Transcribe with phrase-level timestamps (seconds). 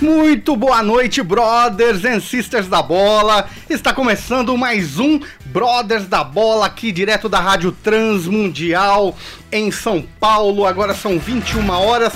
[0.00, 3.48] Muito boa noite, brothers and sisters da bola.
[3.68, 9.16] Está começando mais um Brothers da Bola aqui direto da Rádio Transmundial
[9.50, 10.66] em São Paulo.
[10.66, 12.12] Agora são 21 horas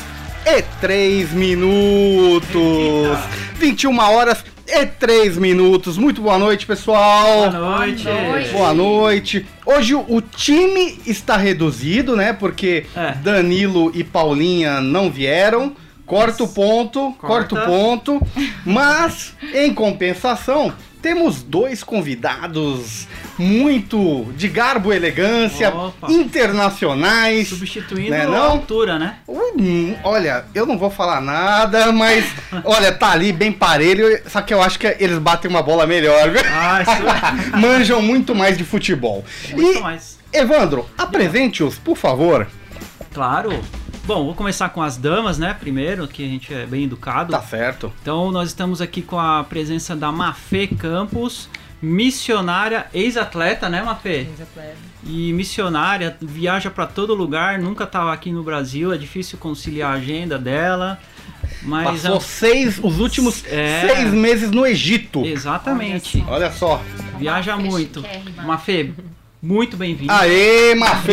[0.47, 3.19] e 3 minutos.
[3.57, 5.99] 21 horas e 3 minutos.
[5.99, 7.51] Muito boa noite, pessoal.
[7.51, 8.05] Boa noite.
[8.53, 9.47] Boa noite.
[9.67, 12.33] Hoje o time está reduzido, né?
[12.33, 13.13] Porque É.
[13.17, 15.75] Danilo e Paulinha não vieram.
[16.13, 18.21] Corta o ponto, corta o ponto.
[18.67, 26.13] Mas, em compensação, temos dois convidados muito de garbo e elegância, Opa.
[26.13, 27.49] internacionais.
[27.49, 28.43] Substituindo Né, a não?
[28.51, 29.21] altura, né?
[29.27, 32.27] Hum, olha, eu não vou falar nada, mas
[32.63, 36.29] olha, tá ali bem parelho, só que eu acho que eles batem uma bola melhor,
[36.29, 36.43] viu?
[36.53, 39.25] Ah, isso Manjam muito mais de futebol.
[39.53, 40.19] muito E, mais.
[40.31, 42.47] Evandro, apresente-os, por favor.
[43.15, 43.63] Claro.
[44.05, 45.55] Bom, vou começar com as damas, né?
[45.59, 47.31] Primeiro, que a gente é bem educado.
[47.31, 47.93] Tá certo.
[48.03, 51.49] Então, nós estamos aqui com a presença da Mafê Campos,
[51.81, 54.27] missionária, ex-atleta, né, Mafê?
[55.05, 59.97] E missionária, viaja pra todo lugar, nunca tava aqui no Brasil, é difícil conciliar a
[59.97, 60.99] agenda dela.
[61.63, 63.87] Mas Passou seis, os últimos É.
[63.87, 65.25] seis meses no Egito.
[65.25, 66.25] exatamente.
[66.27, 66.83] Olha só.
[67.19, 68.05] Viaja Mafê muito.
[68.45, 68.91] Mafê,
[69.41, 70.13] muito bem-vinda.
[70.13, 71.13] Aê, Mafê!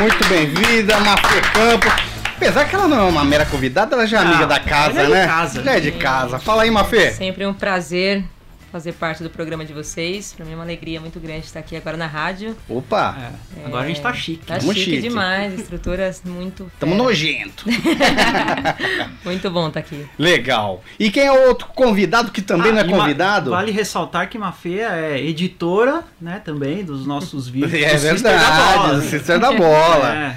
[0.00, 2.07] Muito bem-vinda, Mafê Campos.
[2.38, 5.00] Apesar que ela não é uma mera convidada, ela já é Não, amiga da casa,
[5.02, 5.26] é de né?
[5.26, 5.62] casa.
[5.62, 6.38] Já é de casa.
[6.38, 7.10] Fala aí, Mafê.
[7.10, 8.22] Sempre um prazer
[8.70, 10.34] fazer parte do programa de vocês.
[10.36, 12.54] Pra mim é uma alegria muito grande estar aqui agora na rádio.
[12.68, 13.16] Opa,
[13.56, 14.44] É, agora a gente tá chique.
[14.44, 15.00] Tá chique, chique.
[15.00, 16.70] demais, estruturas muito.
[16.78, 17.02] tamo fera.
[17.04, 17.64] nojento.
[19.24, 20.06] Muito bom estar aqui.
[20.18, 20.82] Legal.
[20.98, 23.50] E quem é o outro convidado que também não é Ah, e ma- convidado?
[23.50, 27.72] Vale ressaltar que Mafê é editora, né, também, dos nossos vídeos.
[27.74, 29.00] É do Sister da verdade, Bola.
[29.02, 30.14] Sister da Bola.
[30.14, 30.36] É.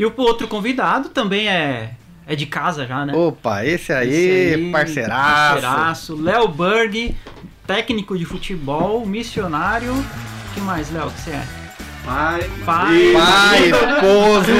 [0.00, 1.90] E o outro convidado também é,
[2.26, 3.12] é de casa já, né?
[3.14, 5.60] Opa, esse aí, Esse aí, parceiraço.
[5.60, 6.16] parceiraço.
[6.22, 7.14] Léo Berg,
[7.66, 9.92] técnico de futebol, missionário.
[9.92, 11.44] O que mais, Léo, que você é?
[12.02, 14.52] Pai, Pai, Pai, esposo.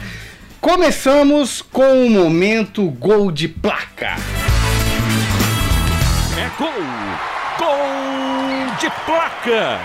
[0.62, 4.16] Começamos com o momento gol de placa.
[6.38, 6.70] É gol!
[7.58, 9.80] Gol de placa!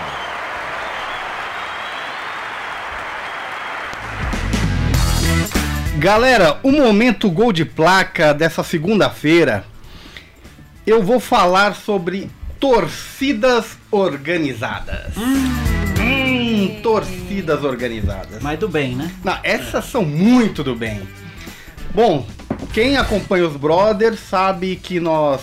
[5.97, 9.65] Galera, o momento gol de placa dessa segunda-feira,
[10.85, 15.17] eu vou falar sobre torcidas organizadas.
[15.17, 15.76] Hum,
[16.81, 18.41] torcidas organizadas.
[18.41, 19.11] Mas do bem, né?
[19.23, 21.01] Não, essas são muito do bem.
[21.93, 22.25] Bom,
[22.73, 25.41] quem acompanha os Brothers sabe que nós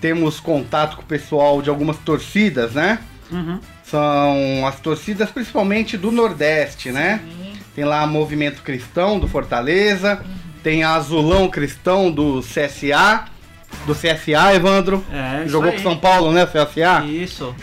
[0.00, 2.98] temos contato com o pessoal de algumas torcidas, né?
[3.30, 3.58] Uhum.
[3.84, 7.20] São as torcidas principalmente do Nordeste, né?
[7.74, 10.24] Tem lá Movimento Cristão do Fortaleza,
[10.62, 13.26] tem a Azulão Cristão do CSA
[13.84, 15.04] do CSA, Evandro.
[15.12, 15.76] É, isso Jogou aí.
[15.76, 17.04] com São Paulo, né, CSA?
[17.04, 17.54] Isso.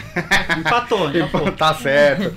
[0.58, 1.52] Empatou, empatou.
[1.52, 2.36] tá certo.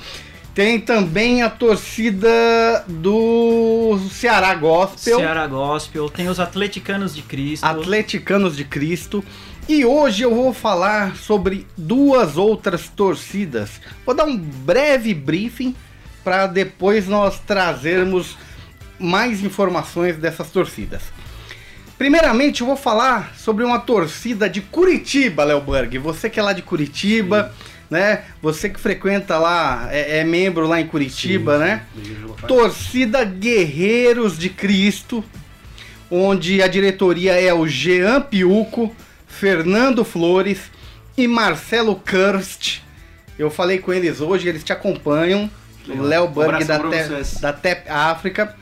[0.56, 7.62] Tem também a torcida do Ceará Gospel, Ceará Gospel, tem os Atleticanos de Cristo.
[7.62, 9.22] Atleticanos de Cristo.
[9.68, 13.82] E hoje eu vou falar sobre duas outras torcidas.
[14.06, 15.76] Vou dar um breve briefing
[16.24, 18.38] para depois nós trazermos
[18.98, 21.02] mais informações dessas torcidas.
[21.98, 25.98] Primeiramente, eu vou falar sobre uma torcida de Curitiba, Léo Berg.
[25.98, 27.54] Você que é lá de Curitiba,
[27.90, 28.24] né?
[28.42, 31.82] Você que frequenta lá, é, é membro lá em Curitiba, né?
[32.48, 35.24] Torcida Guerreiros de Cristo,
[36.10, 38.94] onde a diretoria é o Jean Piuco,
[39.26, 40.58] Fernando Flores
[41.16, 42.80] e Marcelo Kirst.
[43.38, 45.50] Eu falei com eles hoje, eles te acompanham.
[45.88, 48.56] O Léo abraço da, Te- da TEP África.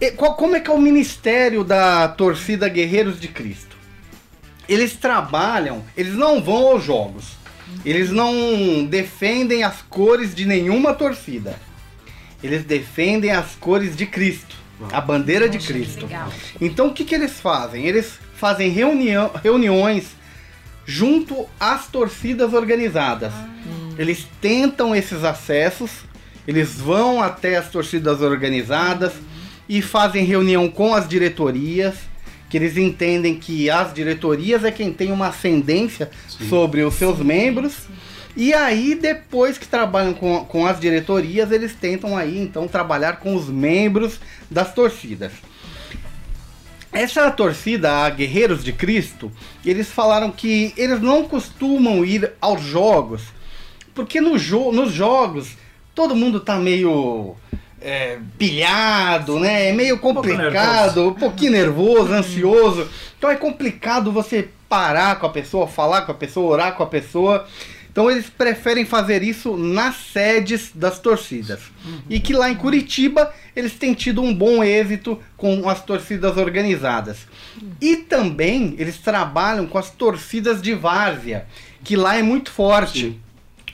[0.00, 3.76] E qual- como é que é o ministério da torcida Guerreiros de Cristo?
[4.68, 7.39] Eles trabalham, eles não vão aos jogos.
[7.84, 11.58] Eles não defendem as cores de nenhuma torcida.
[12.42, 14.56] Eles defendem as cores de Cristo,
[14.92, 16.08] a bandeira de Cristo.
[16.60, 17.86] Então o que, que eles fazem?
[17.86, 20.16] Eles fazem reunião, reuniões
[20.86, 23.32] junto às torcidas organizadas.
[23.98, 25.90] Eles tentam esses acessos,
[26.48, 29.12] eles vão até as torcidas organizadas
[29.68, 31.94] e fazem reunião com as diretorias,
[32.50, 37.86] que eles entendem que as diretorias é quem tem uma ascendência sobre os seus membros.
[38.36, 43.36] E aí, depois que trabalham com, com as diretorias, eles tentam aí então trabalhar com
[43.36, 44.18] os membros
[44.50, 45.32] das torcidas.
[46.92, 49.30] Essa torcida, a Guerreiros de Cristo,
[49.64, 53.22] eles falaram que eles não costumam ir aos jogos,
[53.94, 55.56] porque no jo nos jogos
[55.94, 57.36] todo mundo tá meio
[57.80, 59.68] é, pilhado, né?
[59.68, 62.88] É meio complicado, um pouquinho nervoso, ansioso.
[63.18, 66.86] Então é complicado você parar com a pessoa, falar com a pessoa, orar com a
[66.86, 67.46] pessoa.
[67.90, 71.60] Então eles preferem fazer isso nas sedes das torcidas.
[72.08, 77.26] E que lá em Curitiba eles têm tido um bom êxito com as torcidas organizadas.
[77.80, 81.46] E também eles trabalham com as torcidas de várzea,
[81.82, 83.20] que lá é muito forte.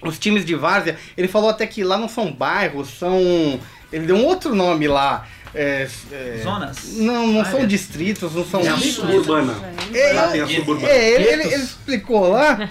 [0.03, 3.61] Os times de várzea, ele falou até que lá não são bairros, são.
[3.97, 5.27] Ele deu um outro nome lá.
[5.55, 6.95] é, é, Zonas?
[6.97, 7.69] Não, não são Áreas.
[7.69, 8.61] distritos, não são.
[8.61, 9.55] É a suburbana.
[9.95, 10.89] É, Lá tem a suburbana.
[10.89, 12.69] é, ele, ele- ele explicou lá.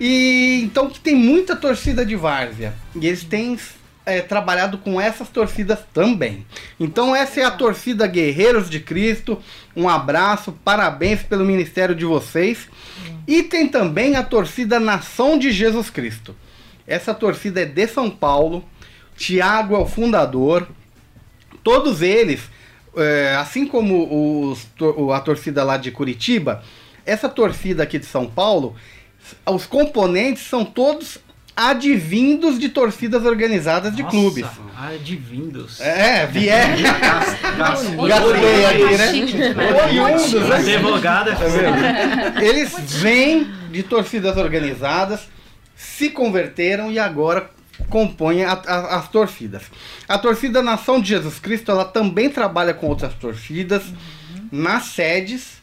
[0.00, 2.74] E então que tem muita torcida de várzea.
[3.00, 3.56] E eles têm
[4.04, 6.44] é, trabalhado com essas torcidas também.
[6.80, 9.38] Então essa é a torcida Guerreiros de Cristo.
[9.76, 12.68] Um abraço, parabéns pelo ministério de vocês.
[13.28, 16.34] E tem também a torcida Nação de Jesus Cristo.
[16.86, 18.64] Essa torcida é de São Paulo.
[19.26, 20.66] Tiago é o fundador.
[21.62, 22.40] Todos eles,
[22.96, 24.66] é, assim como os,
[25.14, 26.62] a torcida lá de Curitiba,
[27.06, 28.74] essa torcida aqui de São Paulo,
[29.46, 31.18] os componentes são todos
[31.54, 34.46] advindos de torcidas organizadas de Nossa, clubes.
[34.76, 35.80] Advindos.
[35.80, 36.76] É, vier.
[36.82, 39.54] Gasta- Gastei aqui, né?
[39.84, 40.56] Oriundos, né?
[40.56, 41.36] Advogada.
[41.36, 42.42] Tá?
[42.42, 45.20] Eles vêm de torcidas organizadas,
[45.76, 47.50] se converteram e agora
[47.88, 49.62] compõem a- a- as torcidas.
[50.08, 53.82] A torcida Nação de Jesus Cristo, ela também trabalha com outras torcidas
[54.50, 55.62] nas sedes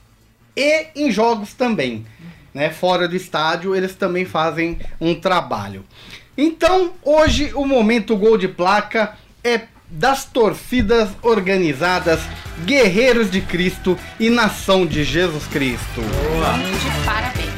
[0.55, 2.05] e em jogos também.
[2.53, 2.69] Né?
[2.71, 5.83] Fora do estádio, eles também fazem um trabalho.
[6.37, 9.13] Então, hoje o momento gol de placa
[9.43, 9.61] é
[9.91, 12.19] das torcidas organizadas
[12.65, 16.01] Guerreiros de Cristo e Nação de Jesus Cristo.
[16.01, 17.49] De parabéns.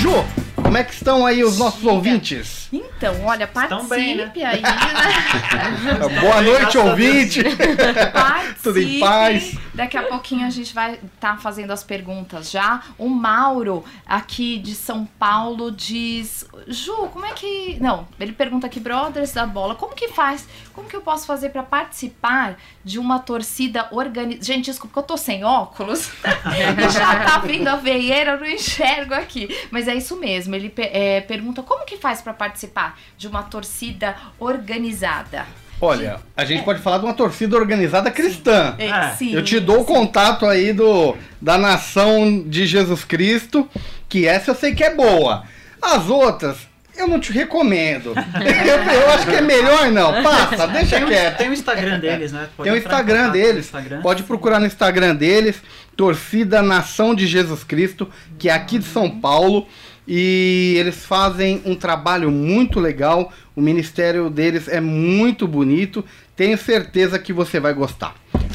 [0.00, 0.24] Ju,
[0.56, 2.68] como é que estão aí os nossos ouvintes?
[2.98, 4.32] Então, olha, participe bem, né?
[4.34, 6.18] aí, né?
[6.20, 7.44] Boa noite, ouvinte!
[7.44, 8.54] Participem.
[8.60, 9.56] Tudo em paz?
[9.72, 12.82] Daqui a pouquinho a gente vai estar fazendo as perguntas já.
[12.98, 17.78] O Mauro, aqui de São Paulo, diz: Ju, como é que.
[17.80, 20.48] Não, ele pergunta aqui, Brothers da Bola, como que faz?
[20.72, 24.44] Como que eu posso fazer para participar de uma torcida organizada?
[24.44, 26.10] Gente, desculpa, porque eu tô sem óculos.
[26.24, 29.48] e já tá vindo a veieira, eu não enxergo aqui.
[29.70, 30.56] Mas é isso mesmo.
[30.56, 35.46] Ele é, pergunta: como que faz para participar de uma torcida organizada?
[35.80, 38.74] Olha, a gente pode falar de uma torcida organizada cristã.
[38.78, 39.92] É, Ah, sim, Eu te dou o sim.
[39.94, 43.68] contato aí do da nação de Jesus Cristo,
[44.08, 45.44] que essa eu sei que é boa.
[45.80, 46.56] As outras,
[46.96, 48.12] eu não te recomendo.
[48.42, 50.20] eu, eu acho que é melhor não.
[50.20, 51.36] Passa, deixa Tem, o- quieto.
[51.36, 52.48] tem o Instagram deles, né?
[52.56, 53.66] Pode Tem o Instagram deles.
[53.66, 54.00] Instagram.
[54.02, 55.62] Pode procurar no Instagram deles,
[55.96, 59.68] Torcida Nação de Jesus Cristo, que é aqui de São Paulo.
[60.10, 63.30] E eles fazem um trabalho muito legal.
[63.54, 66.02] O ministério deles é muito bonito.
[66.34, 68.14] Tenho certeza que você vai gostar.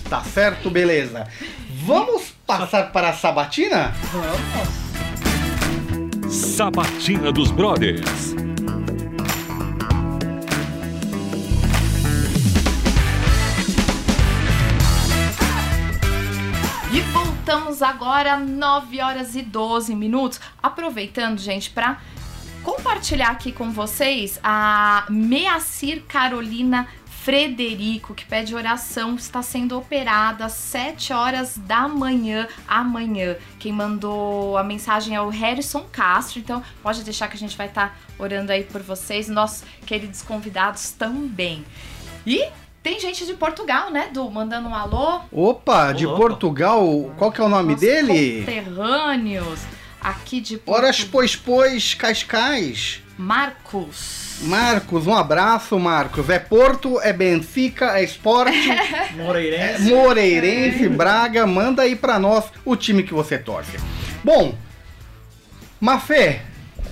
[0.10, 0.72] Tá certo?
[0.72, 1.28] Beleza.
[1.86, 3.94] Vamos passar para a sabatina?
[6.28, 8.34] Sabatina dos Brothers.
[17.84, 20.40] Agora, 9 horas e 12 minutos.
[20.62, 22.00] Aproveitando, gente, para
[22.64, 30.54] compartilhar aqui com vocês a Meacir Carolina Frederico, que pede oração, está sendo operada às
[30.54, 33.38] 7 horas da manhã, amanhã.
[33.60, 37.68] Quem mandou a mensagem é o Harrison Castro, então pode deixar que a gente vai
[37.68, 41.66] estar orando aí por vocês, nossos queridos convidados também.
[42.26, 42.46] E
[42.84, 44.30] tem gente de Portugal, né, Du?
[44.30, 45.22] Mandando um alô.
[45.32, 46.18] Opa, de Opa.
[46.18, 48.40] Portugal, qual que é o nome Nossos dele?
[48.42, 49.60] Conterrâneos
[50.02, 50.82] aqui de Portugal.
[50.82, 53.02] Horas pois pois, Cascais.
[53.18, 54.40] Marcos.
[54.42, 56.30] Marcos, um abraço, Marcos.
[56.30, 59.84] É Porto, é Benfica, é Esporte, é Moreirense.
[59.84, 61.48] Moreirense, Braga.
[61.48, 63.78] Manda aí pra nós o time que você torce.
[64.24, 64.56] Bom,
[65.80, 66.42] Mafê,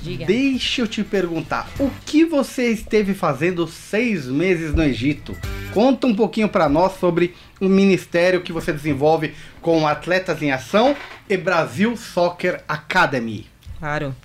[0.01, 0.25] Diga.
[0.25, 1.69] deixa eu te perguntar.
[1.79, 5.37] O que você esteve fazendo seis meses no Egito?
[5.73, 10.95] Conta um pouquinho pra nós sobre o ministério que você desenvolve com Atletas em Ação
[11.29, 13.47] e Brasil Soccer Academy.
[13.79, 14.15] Claro.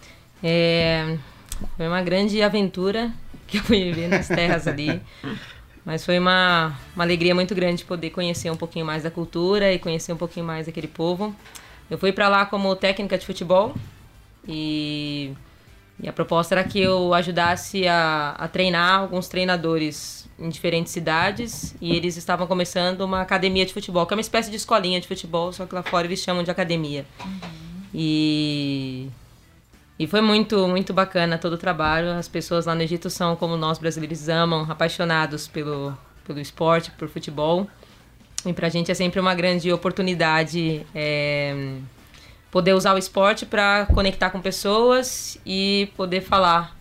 [0.42, 1.16] É,
[1.76, 3.12] foi uma grande aventura
[3.46, 5.00] que eu fui viver nas terras ali.
[5.84, 9.78] Mas foi uma, uma alegria muito grande poder conhecer um pouquinho mais da cultura e
[9.78, 11.34] conhecer um pouquinho mais daquele povo.
[11.88, 13.72] Eu fui para lá como técnica de futebol
[14.48, 15.32] e,
[16.02, 21.74] e a proposta era que eu ajudasse a, a treinar alguns treinadores em diferentes cidades
[21.80, 25.08] e eles estavam começando uma academia de futebol, que é uma espécie de escolinha de
[25.08, 27.06] futebol, só que lá fora eles chamam de academia.
[27.94, 29.08] E
[29.98, 32.10] e foi muito, muito bacana todo o trabalho.
[32.10, 37.08] As pessoas lá no Egito são como nós brasileiros amam, apaixonados pelo, pelo esporte, por
[37.08, 37.66] futebol.
[38.44, 41.78] E pra gente é sempre uma grande oportunidade é,
[42.56, 46.74] poder usar o esporte para conectar com pessoas e poder falar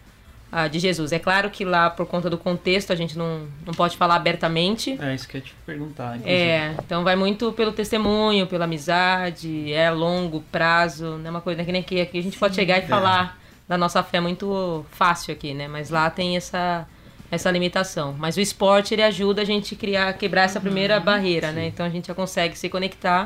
[0.50, 1.12] ah, de Jesus.
[1.12, 4.98] É claro que lá, por conta do contexto, a gente não, não pode falar abertamente.
[5.02, 6.16] É isso que eu ia te perguntar.
[6.16, 6.32] inclusive.
[6.34, 11.62] É, então vai muito pelo testemunho, pela amizade, é longo prazo, não é uma coisa
[11.66, 15.34] que nem aqui, aqui a gente pode chegar e falar da nossa fé muito fácil
[15.34, 15.68] aqui, né?
[15.68, 16.88] Mas lá tem essa
[17.30, 18.16] essa limitação.
[18.18, 21.68] Mas o esporte ele ajuda a gente criar, quebrar essa primeira barreira, né?
[21.68, 23.26] Então a gente já consegue se conectar.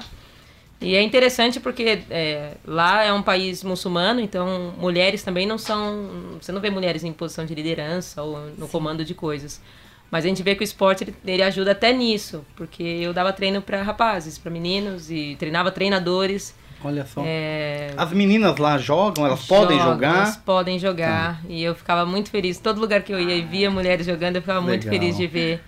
[0.82, 6.38] E é interessante porque é, lá é um país muçulmano, então mulheres também não são.
[6.42, 9.62] Você não vê mulheres em posição de liderança ou no comando de coisas.
[10.10, 13.32] Mas a gente vê que o esporte ele, ele ajuda até nisso, porque eu dava
[13.32, 16.56] treino para rapazes, para meninos e treinava treinadores.
[16.84, 17.22] Olha só.
[17.26, 20.14] É, As meninas lá jogam, elas podem jogam, jogar.
[20.14, 20.18] Tá.
[20.20, 21.42] Elas podem jogar.
[21.48, 22.58] E eu ficava muito feliz.
[22.58, 25.00] Todo lugar que eu ia e via mulheres jogando, eu ficava muito Legal.
[25.00, 25.62] feliz de ver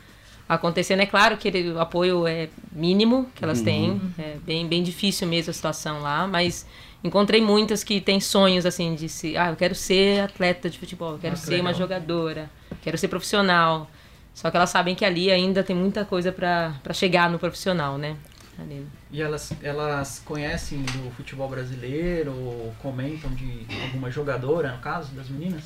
[0.56, 1.00] acontecendo.
[1.02, 3.66] É claro que ele- o apoio é mínimo que elas Uhum.
[3.66, 4.02] têm.
[4.18, 6.66] É bem, bem difícil mesmo a situação lá, mas
[7.04, 11.14] encontrei muitas que têm sonhos assim de se, ah, eu quero ser atleta de futebol,
[11.14, 11.74] eu quero Ah, ser uma legal.
[11.74, 12.50] jogadora,
[12.82, 13.90] quero ser profissional.
[14.34, 18.16] Só que elas sabem que ali ainda tem muita coisa para chegar no profissional, né?
[18.60, 18.86] Ali.
[19.12, 25.28] E elas, elas conhecem do futebol brasileiro ou comentam de alguma jogadora, no caso, das
[25.30, 25.64] meninas?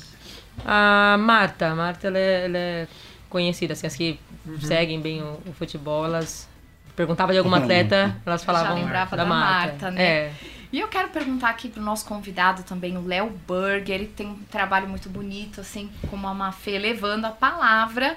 [0.64, 2.88] A Marta, a Marta ela é, ela é
[3.36, 4.18] conhecida, assim, as que
[4.60, 6.48] seguem bem o, o futebol, elas
[6.96, 9.72] perguntavam de alguma atleta, elas falavam lembrava da, da Marta.
[9.72, 10.02] Marta, né?
[10.02, 10.32] É.
[10.72, 13.96] E eu quero perguntar aqui pro nosso convidado também, o Léo Berger.
[13.96, 18.16] Ele tem um trabalho muito bonito, assim, como a Mafê, levando a palavra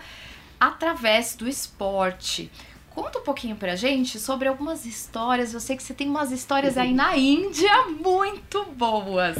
[0.58, 2.50] através do esporte.
[2.90, 5.54] Conta um pouquinho pra gente sobre algumas histórias.
[5.54, 9.38] Eu sei que você tem umas histórias aí na Índia muito boas.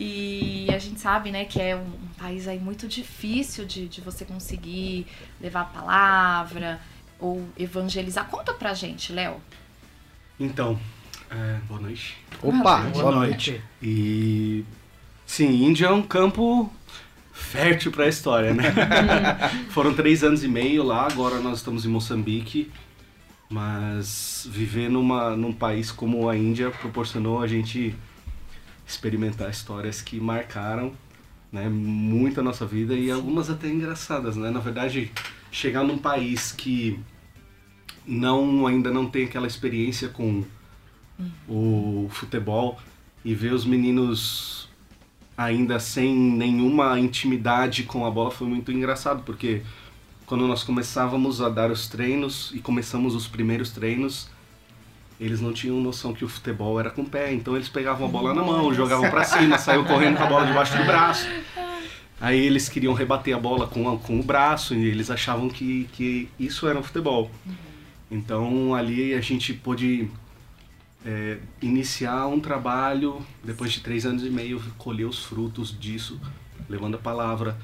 [0.00, 4.24] E a gente sabe, né, que é um país aí muito difícil de, de você
[4.24, 5.06] conseguir
[5.40, 6.80] levar a palavra
[7.18, 8.28] ou evangelizar.
[8.28, 9.40] Conta pra gente, Léo.
[10.38, 10.78] Então,
[11.28, 12.16] é, boa noite.
[12.40, 13.60] Opa, Boa boa noite.
[13.82, 14.64] E
[15.26, 16.72] sim, Índia é um campo
[17.32, 18.72] fértil para a história, né?
[19.70, 22.70] Foram três anos e meio lá, agora nós estamos em Moçambique.
[23.50, 27.94] Mas viver numa, num país como a Índia proporcionou a gente
[28.86, 30.94] experimentar histórias que marcaram
[31.52, 34.50] né, muito a nossa vida e algumas até engraçadas, né?
[34.50, 35.12] Na verdade,
[35.50, 36.98] chegar num país que
[38.06, 40.42] não ainda não tem aquela experiência com
[41.46, 42.80] o futebol
[43.24, 44.68] e ver os meninos
[45.36, 49.62] ainda sem nenhuma intimidade com a bola foi muito engraçado, porque
[50.26, 54.30] quando nós começávamos a dar os treinos e começamos os primeiros treinos,
[55.24, 58.10] eles não tinham noção que o futebol era com o pé, então eles pegavam a
[58.10, 61.26] bola na mão, jogavam pra cima, saiu correndo com a bola debaixo do braço.
[62.20, 65.88] Aí eles queriam rebater a bola com, a- com o braço e eles achavam que,
[65.92, 67.30] que isso era o futebol.
[68.10, 70.08] Então ali a gente pôde
[71.04, 76.20] é, iniciar um trabalho, depois de três anos e meio, colher os frutos disso,
[76.68, 77.56] levando a palavra,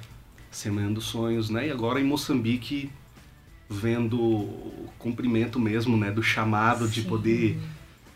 [0.50, 1.68] semeando sonhos, né?
[1.68, 2.90] E agora em Moçambique,
[3.68, 6.10] vendo o cumprimento mesmo, né?
[6.10, 7.58] Do chamado de poder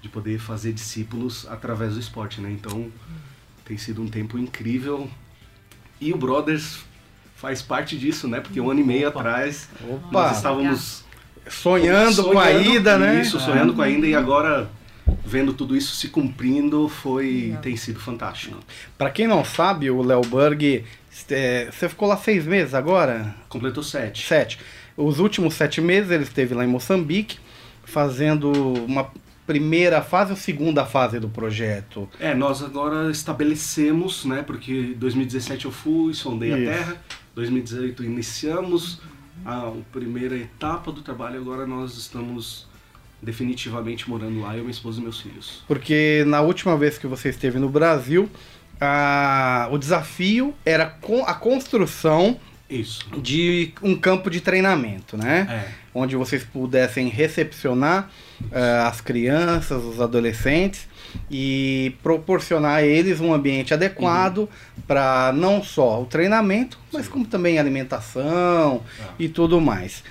[0.01, 2.51] de poder fazer discípulos através do esporte, né?
[2.51, 2.91] Então
[3.65, 5.09] tem sido um tempo incrível
[6.01, 6.81] e o Brothers
[7.37, 8.41] faz parte disso, né?
[8.41, 9.21] Porque um ano e meio Opa.
[9.21, 11.05] atrás Opa, nós estávamos
[11.49, 13.21] sonhando, com a ida, né?
[13.21, 14.69] Isso, sonhando com a ida e agora
[15.25, 18.59] vendo tudo isso se cumprindo foi tem sido fantástico.
[18.99, 20.85] Pra quem não sabe, o Léo Berg,
[21.31, 23.35] é, você ficou lá seis meses agora?
[23.49, 24.27] Completou sete.
[24.27, 24.59] Sete.
[24.97, 27.39] Os últimos sete meses ele esteve lá em Moçambique,
[27.85, 28.51] fazendo
[28.85, 29.11] uma
[29.47, 32.09] primeira fase ou segunda fase do projeto.
[32.21, 34.43] É, nós agora estabelecemos, né?
[34.43, 36.71] Porque 2017 eu fui, sondei a Isso.
[36.71, 36.97] terra,
[37.35, 39.01] 2018 iniciamos
[39.45, 42.67] a primeira etapa do trabalho, agora nós estamos
[43.21, 45.63] definitivamente morando lá, eu, minha esposa e meus filhos.
[45.67, 48.29] Porque na última vez que você esteve no Brasil,
[48.81, 52.39] a- o desafio era com a construção
[52.81, 53.05] Isso.
[53.21, 55.65] de um campo de treinamento, né?
[55.69, 55.83] É.
[55.95, 58.09] Onde vocês pudessem recepcionar
[58.51, 60.89] eh, as crianças, os adolescentes
[61.31, 64.49] e proporcionar a eles um ambiente adequado
[64.87, 69.09] para não só o treinamento, mas como também alimentação Ah.
[69.19, 70.03] e tudo mais.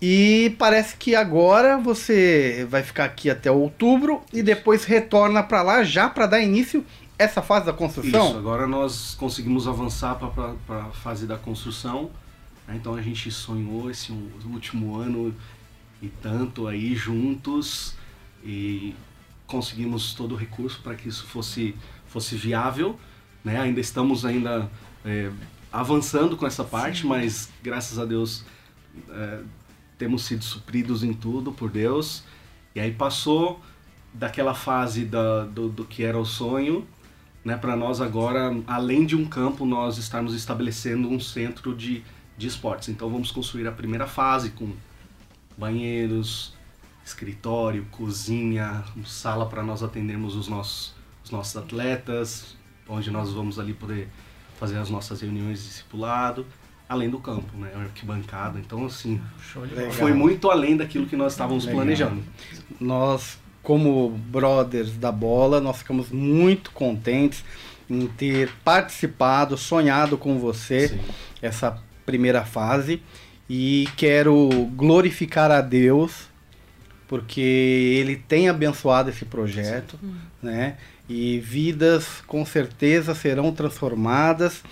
[0.00, 5.82] E parece que agora você vai ficar aqui até outubro e depois retorna para lá
[5.84, 6.84] já para dar início
[7.18, 8.28] essa fase da construção.
[8.28, 12.10] Isso, agora nós conseguimos avançar para a fase da construção.
[12.66, 12.76] né?
[12.76, 14.12] Então a gente sonhou esse
[14.44, 15.34] último ano
[16.02, 17.94] e tanto aí juntos
[18.44, 18.94] e
[19.46, 21.74] conseguimos todo o recurso para que isso fosse,
[22.06, 22.98] fosse viável.
[23.42, 23.58] Né?
[23.58, 24.70] Ainda estamos ainda
[25.04, 25.30] é,
[25.72, 28.44] avançando com essa parte, mas graças a Deus
[29.08, 29.40] é,
[29.96, 32.24] temos sido supridos em tudo por Deus.
[32.74, 33.62] E aí passou
[34.12, 36.86] daquela fase da, do, do que era o sonho
[37.46, 42.02] né, para nós agora, além de um campo, nós estarmos estabelecendo um centro de,
[42.36, 42.88] de esportes.
[42.88, 44.72] Então vamos construir a primeira fase com
[45.56, 46.54] banheiros,
[47.04, 50.92] escritório, cozinha, sala para nós atendermos os nossos,
[51.24, 52.56] os nossos atletas,
[52.88, 54.08] onde nós vamos ali poder
[54.58, 56.44] fazer as nossas reuniões de discipulado,
[56.88, 58.58] além do campo, né, arquibancada.
[58.58, 59.22] Então assim,
[59.92, 61.80] foi muito além daquilo que nós estávamos Legal.
[61.80, 62.24] planejando.
[62.80, 67.42] Nós, como brothers da bola, nós ficamos muito contentes
[67.90, 71.00] em ter participado, sonhado com você Sim.
[71.42, 73.02] essa primeira fase
[73.50, 76.28] e quero glorificar a Deus
[77.08, 79.98] porque ele tem abençoado esse projeto,
[80.40, 80.76] né?
[81.08, 84.62] E vidas com certeza serão transformadas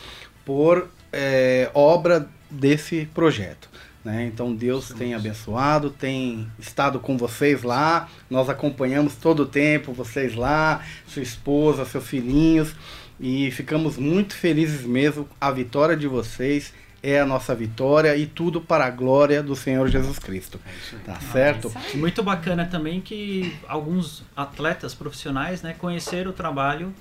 [0.44, 3.68] por eh, obra desse projeto.
[4.04, 4.26] Né?
[4.26, 10.34] Então Deus tem abençoado, tem estado com vocês lá, nós acompanhamos todo o tempo vocês
[10.34, 12.74] lá, sua esposa, seus filhinhos,
[13.18, 15.26] e ficamos muito felizes mesmo.
[15.40, 19.88] A vitória de vocês é a nossa vitória e tudo para a glória do Senhor
[19.88, 20.58] Jesus Cristo.
[20.66, 21.02] É isso aí.
[21.02, 21.72] Tá certo?
[21.94, 26.94] Muito bacana também que alguns atletas profissionais, né, conheceram o trabalho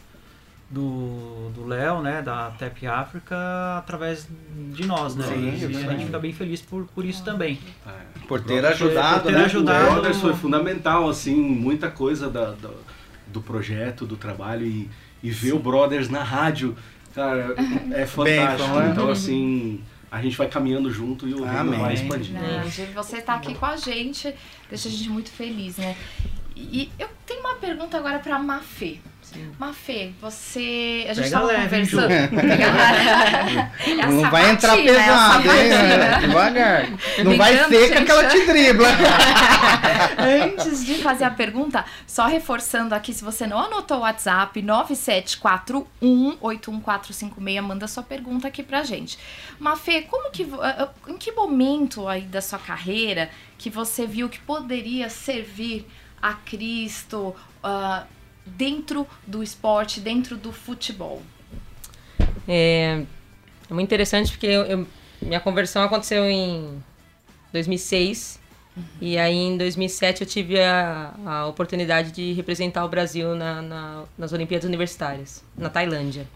[0.74, 3.36] do do Léo, né, da TEP África
[3.78, 4.28] através
[4.74, 5.26] de nós, né?
[5.28, 7.60] Sim, e a gente fica bem feliz por, por isso também.
[7.86, 8.26] É.
[8.28, 9.46] Por ter ajudado, por ter né?
[9.46, 9.88] ajudado.
[9.88, 12.72] O Brothers foi fundamental, assim, muita coisa da, da-
[13.28, 14.90] do projeto, do trabalho e,
[15.22, 16.76] e ver o Brothers na rádio,
[17.14, 17.54] cara,
[17.92, 18.24] é fantástico.
[18.24, 18.90] Bênção, né?
[18.92, 19.82] Então, assim,
[20.12, 21.80] a gente vai caminhando junto e o reino Amém.
[21.80, 22.40] vai expandindo.
[22.96, 24.34] Você tá aqui com a gente,
[24.70, 25.96] deixa a gente muito feliz, né?
[26.56, 29.00] E eu tenho uma pergunta agora pra Mafê.
[29.60, 31.06] Mafê, você.
[31.10, 32.08] A gente Pega tava conversando.
[33.84, 35.72] É Não vai entrar é pesado, hein?
[35.72, 36.20] sabatina.
[36.20, 36.88] Devagar.
[37.24, 38.06] Não vai Brincando, seca gente.
[38.06, 38.88] que ela te dribla.
[40.44, 47.62] Antes de fazer a pergunta, só reforçando aqui, se você não anotou o WhatsApp, 974181456,
[47.62, 49.18] manda sua pergunta aqui pra gente.
[49.60, 54.30] Mafê, como que, ah, ah, em que momento aí da sua carreira que você viu
[54.30, 55.86] que poderia servir
[56.22, 58.04] a Cristo ah,
[58.46, 61.22] dentro do esporte, dentro do futebol?
[62.48, 63.04] É,
[63.70, 64.88] é muito interessante porque eu- eu-
[65.22, 66.84] minha conversão aconteceu em
[67.52, 68.40] 2006
[69.00, 74.04] e aí em 2007 eu tive a, a oportunidade de representar o Brasil na- na-
[74.18, 76.28] nas Olimpíadas Universitárias, na Tailândia.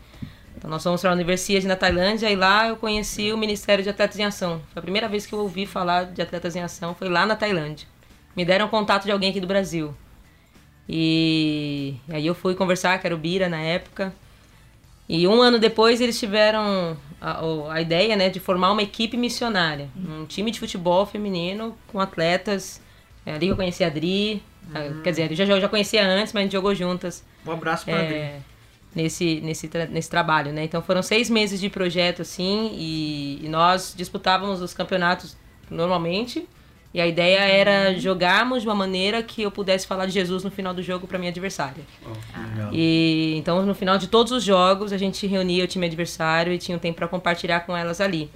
[0.56, 3.90] Então nós fomos para a Universidade na Tailândia e lá eu conheci o Ministério de
[3.90, 4.62] Atletas em Ação.
[4.74, 7.36] Foi a primeira vez que eu ouvi falar de Atletas em Ação, foi lá na
[7.36, 7.88] Tailândia.
[8.36, 9.94] Me deram contato de alguém aqui do Brasil.
[10.90, 14.14] E aí eu fui conversar, que era o Bira na época.
[15.10, 17.40] E um ano depois eles tiveram a,
[17.72, 19.90] a ideia né, de formar uma equipe missionária.
[19.98, 22.82] Um time de futebol feminino com atletas.
[23.26, 24.42] É ali eu conheci a Adri,
[24.74, 27.52] Ah, Quer dizer, ele já, eu já conhecia antes, mas a gente jogou juntas Um
[27.52, 28.16] abraço Adri.
[28.16, 28.40] é,
[28.96, 30.64] nesse, nesse, tra- nesse trabalho, né?
[30.64, 35.36] Então foram seis meses de projeto, assim, e, e nós disputávamos os campeonatos
[35.70, 36.48] normalmente.
[36.98, 40.50] E a ideia era jogarmos de uma maneira que eu pudesse falar de Jesus no
[40.50, 41.84] final do jogo para minha adversária.
[42.74, 46.58] E então no final de todos os jogos a gente reunia o time adversário e
[46.58, 48.32] tinha um tempo para compartilhar com elas ali.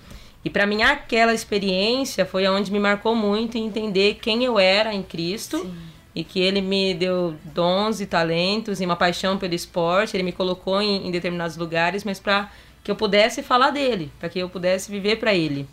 [0.45, 4.93] E para mim aquela experiência foi onde me marcou muito em entender quem eu era
[4.93, 5.67] em Cristo
[6.13, 10.31] e que ele me deu dons e talentos e uma paixão pelo esporte, ele me
[10.31, 12.47] colocou em, em determinados lugares, mas para
[12.83, 15.67] que eu pudesse falar dele, para que eu pudesse viver para ele.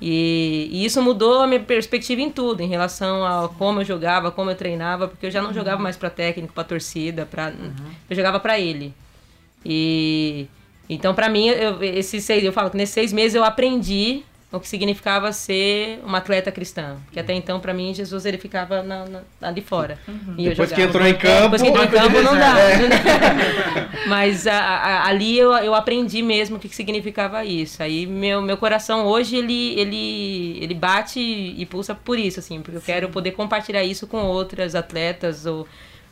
[0.00, 4.30] E, e isso mudou a minha perspectiva em tudo, em relação a como eu jogava,
[4.30, 7.52] como eu treinava, porque eu já não jogava mais para técnico, para torcida, para
[8.08, 8.94] eu jogava para ele.
[9.64, 10.48] E
[10.88, 14.58] então para mim, eu, esses seis, eu falo que nesses seis meses eu aprendi o
[14.58, 19.04] que significava ser uma atleta cristã, porque até então para mim Jesus ele ficava na,
[19.06, 19.96] na- ali fora.
[20.36, 22.58] E eu Depois que entrou em É, depois que entrou em campo, campo não dá.
[22.58, 22.78] É.
[24.08, 27.80] Mas a- a- ali eu, eu aprendi mesmo o que que significava isso.
[27.82, 32.76] Aí meu, meu coração hoje ele, ele, ele bate e pulsa por isso, assim, porque
[32.78, 35.66] eu quero poder compartilhar isso com outras atletas ou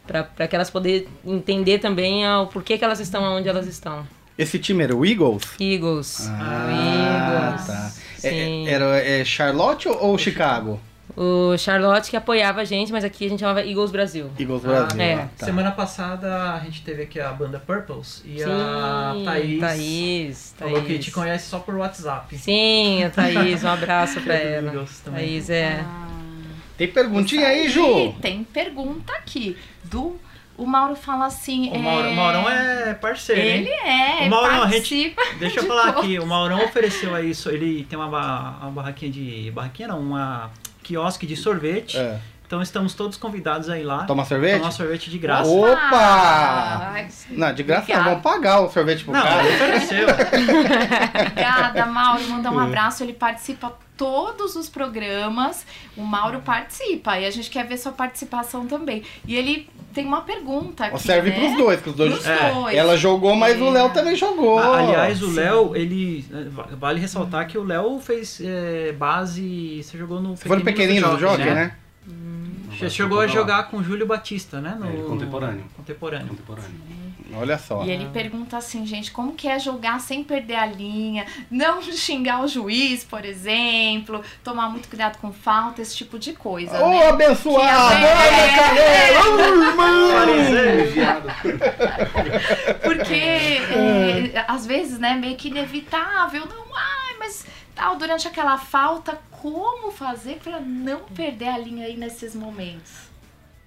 [0.06, 4.06] para que elas poderem entender também o porquê que elas estão onde elas estão.
[4.38, 5.42] Esse time era o Eagles?
[5.60, 6.28] Eagles.
[6.30, 7.66] Ah, Eagles.
[7.66, 7.92] tá.
[8.22, 8.68] É- Sim.
[8.68, 10.80] era é Charlotte ou, ou Chicago?
[11.16, 14.30] O Charlotte que apoiava a gente, mas aqui a gente chamava Eagles Brasil.
[14.38, 15.00] Eagles Brasil.
[15.00, 15.14] é.
[15.14, 15.46] ah, tá.
[15.46, 20.54] Semana passada a gente teve aqui a banda Purples e a Thaís, Thaís.
[20.56, 21.04] falou que Thaís.
[21.04, 22.38] te conhece só por WhatsApp.
[22.38, 24.68] Sim, a Thaís, um abraço pra ela.
[24.68, 25.26] Eagles também.
[25.26, 25.84] Thaís é.
[26.76, 28.12] Tem perguntinha aí, Ju?
[28.20, 29.56] Tem pergunta aqui.
[29.82, 30.16] Do,
[30.58, 31.70] o Mauro fala assim.
[31.72, 33.48] O Mauro- é, Maurão é parceiro, hein?
[33.60, 35.22] Ele é, O Maurão, a participa.
[35.40, 36.00] Deixa eu de falar todos.
[36.04, 38.06] aqui, o Maurão ofereceu aí, ele tem uma,
[38.60, 39.50] uma barraquinha de.
[39.52, 40.50] barraquinha não, uma
[40.82, 41.96] quiosque de sorvete.
[41.96, 42.18] É.
[42.46, 44.04] Então estamos todos convidados aí lá.
[44.04, 44.58] Tomar sorvete?
[44.60, 45.50] Tomar sorvete de graça.
[45.50, 46.92] Opa!
[46.94, 48.08] Ai, Não, de graça não, Obrigada.
[48.08, 49.44] vamos pagar o sorvete pro Não, cara.
[49.44, 50.06] ele ofereceu.
[51.20, 52.22] Obrigada, Mauro.
[52.28, 52.52] Mandar É.
[52.56, 53.02] um abraço.
[53.02, 55.66] Ele participa todos os programas.
[55.94, 59.02] O Mauro participa e a gente quer ver sua participação também.
[59.26, 61.36] E ele tem uma pergunta aqui, Serve né?
[61.36, 62.12] pros dois, os dois.
[62.14, 62.76] Pros É, dois.
[62.76, 64.58] Ela jogou, mas o Léo também jogou.
[64.58, 66.24] Aliás, o Léo, ele.
[66.78, 69.82] Vale ressaltar que o Léo fez é, base.
[69.82, 70.36] Você jogou no.
[70.36, 71.74] Você foi no pequenino do jockey, né?
[72.70, 74.76] Você chegou a jogar com o Júlio Batista, né?
[74.78, 75.64] No É, contemporâneo.
[75.76, 76.28] Contemporâneo.
[76.28, 76.70] Contemporâneo.
[77.34, 77.84] Olha só.
[77.84, 81.26] E ele pergunta assim, gente, como que é jogar sem perder a linha?
[81.50, 86.82] Não xingar o juiz, por exemplo, tomar muito cuidado com falta, esse tipo de coisa,
[86.82, 87.08] Ô, né?
[87.08, 88.04] abençoado!
[88.04, 89.20] É-!
[89.20, 89.88] Ô, irmão!
[92.82, 99.18] Porque é, às vezes, né, meio que inevitável, não, ai, mas tal, durante aquela falta,
[99.30, 103.08] como fazer pra não perder a linha aí nesses momentos?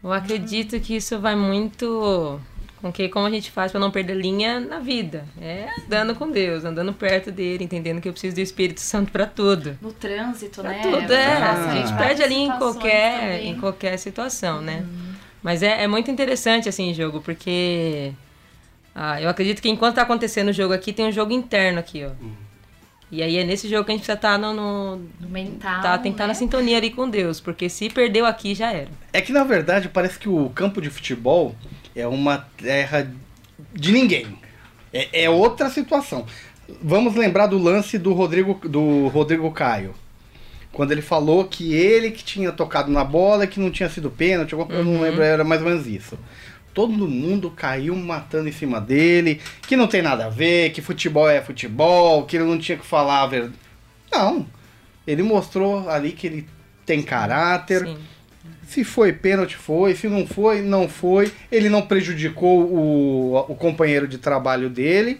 [0.03, 2.41] Eu acredito que isso vai muito
[2.81, 5.25] com que como a gente faz para não perder linha na vida.
[5.39, 9.25] É andando com Deus, andando perto dele, entendendo que eu preciso do Espírito Santo para
[9.25, 9.77] tudo.
[9.81, 10.81] No trânsito, Pra né?
[10.81, 11.39] tudo, é.
[11.39, 13.49] Passa A gente perde ali em situações qualquer, também.
[13.49, 14.85] em qualquer situação, né?
[15.43, 18.11] Mas é, é muito interessante, assim, o jogo, porque
[18.93, 22.03] ah, eu acredito que enquanto tá acontecendo o jogo aqui, tem um jogo interno aqui,
[22.05, 22.11] ó.
[23.11, 25.97] E aí é nesse jogo que a gente precisa estar no, no, No mental, tá,
[25.97, 26.29] tem que estar né?
[26.29, 28.87] na sintonia ali com Deus, porque se perdeu aqui, já era.
[29.11, 31.53] É que na verdade parece que o campo de futebol
[31.95, 33.11] é uma terra
[33.73, 34.37] de ninguém.
[34.93, 36.25] É, é outra situação.
[36.81, 39.93] Vamos lembrar do lance do Rodrigo, do Rodrigo Caio.
[40.71, 44.55] Quando ele falou que ele que tinha tocado na bola, que não tinha sido pênalti,
[44.55, 46.17] coisa, eu não lembro, era mais ou menos isso.
[46.73, 51.29] Todo mundo caiu matando em cima dele, que não tem nada a ver, que futebol
[51.29, 53.53] é futebol, que ele não tinha que falar a verdade.
[54.09, 54.45] Não.
[55.05, 56.47] Ele mostrou ali que ele
[56.85, 57.97] tem caráter, Sim.
[58.67, 59.95] Se foi pênalti, foi.
[59.95, 61.31] Se não foi, não foi.
[61.51, 65.19] Ele não prejudicou o, o companheiro de trabalho dele.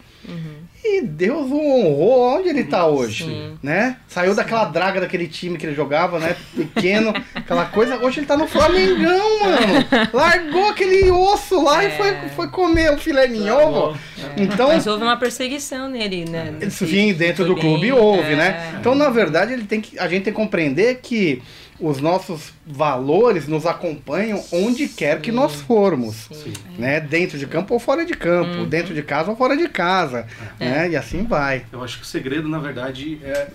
[0.84, 3.58] E Deus o honrou onde ele tá hoje, Sim.
[3.62, 3.98] né?
[4.08, 6.36] Saiu daquela draga daquele time que ele jogava, né?
[6.56, 7.98] Pequeno, aquela coisa.
[7.98, 9.86] Hoje ele tá no Flamengão, mano.
[10.12, 13.94] Largou aquele osso lá e foi, foi comer o filé mignon.
[14.36, 16.52] Então, Mas houve uma perseguição nele, né?
[16.60, 18.36] nesse- sim, dentro do clube bem- houve, é.
[18.36, 18.76] né?
[18.80, 21.44] Então, na verdade, ele tem que, a gente tem que compreender que
[21.82, 26.30] os nossos valores nos acompanham onde quer que nós formos.
[26.32, 26.54] Sim.
[26.78, 27.00] Né?
[27.02, 30.28] Dentro de campo ou fora de campo, dentro de casa ou fora de casa.
[30.60, 30.92] Né?
[30.92, 31.66] E assim vai.
[31.72, 33.50] Eu acho que o segredo, na verdade, é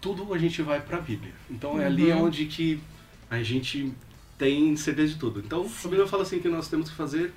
[0.00, 1.32] tudo a gente vai pra Bíblia.
[1.50, 2.80] Então é ali onde que
[3.30, 3.92] a gente
[4.38, 5.40] tem certeza de tudo.
[5.40, 7.32] Então a Bíblia fala assim que nós temos que fazer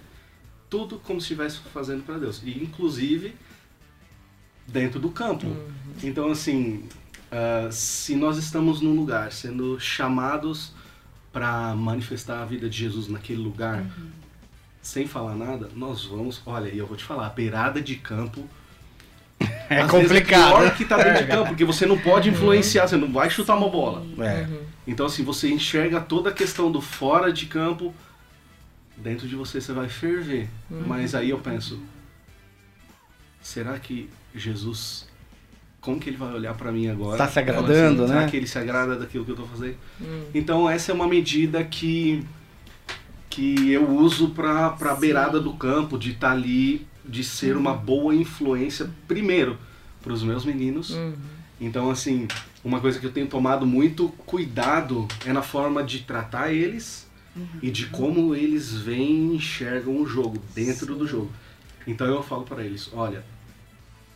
[0.69, 2.41] tudo como se estivesse fazendo para Deus.
[2.43, 3.34] E inclusive
[4.67, 5.48] dentro do campo.
[6.04, 6.84] Então assim,
[7.32, 10.74] ah, se nós estamos num lugar sendo chamados
[11.32, 13.86] para manifestar a vida de Jesus naquele lugar,
[14.82, 16.42] sem falar nada, nós vamos.
[16.46, 18.48] Olha, e eu vou te falar, a beirada de campo.
[19.70, 20.58] É às vezes complicado.
[20.58, 23.56] pior que tá dentro de campo, porque você não pode influenciar, você não vai chutar
[23.56, 24.04] uma bola.
[24.26, 24.48] É.
[24.88, 27.94] Então, assim, você enxerga toda a questão do fora de campo,
[28.98, 30.50] dentro de você você vai ferver.
[30.70, 31.80] Mas aí eu penso,
[33.42, 35.08] será que Jesus,
[35.82, 37.18] como que ele vai olhar pra mim agora?
[37.18, 38.30] Tá se Falar agradando, Será né?
[38.30, 39.76] que ele se agrada daquilo que eu tô fazendo?
[40.34, 42.26] Então, essa é uma medida que
[43.30, 48.13] que eu uso pra, pra beirada do campo, de estar ali, de ser uma boa
[48.13, 49.58] influência, primeiro,
[50.02, 50.98] pros meus meninos.
[51.62, 52.28] Então, assim,
[52.63, 57.08] uma coisa que eu tenho tomado muito cuidado é na forma de tratar eles
[57.62, 61.32] e de como eles veem e enxergam o jogo, dentro do jogo.
[61.88, 63.24] Então eu falo pra eles, olha,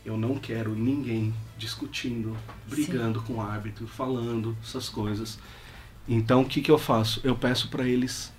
[0.06, 2.36] eu não quero ninguém discutindo,
[2.68, 5.40] brigando com o árbitro, falando essas coisas.
[6.08, 7.22] Então o que, que eu faço?
[7.24, 8.34] Eu peço pra eles,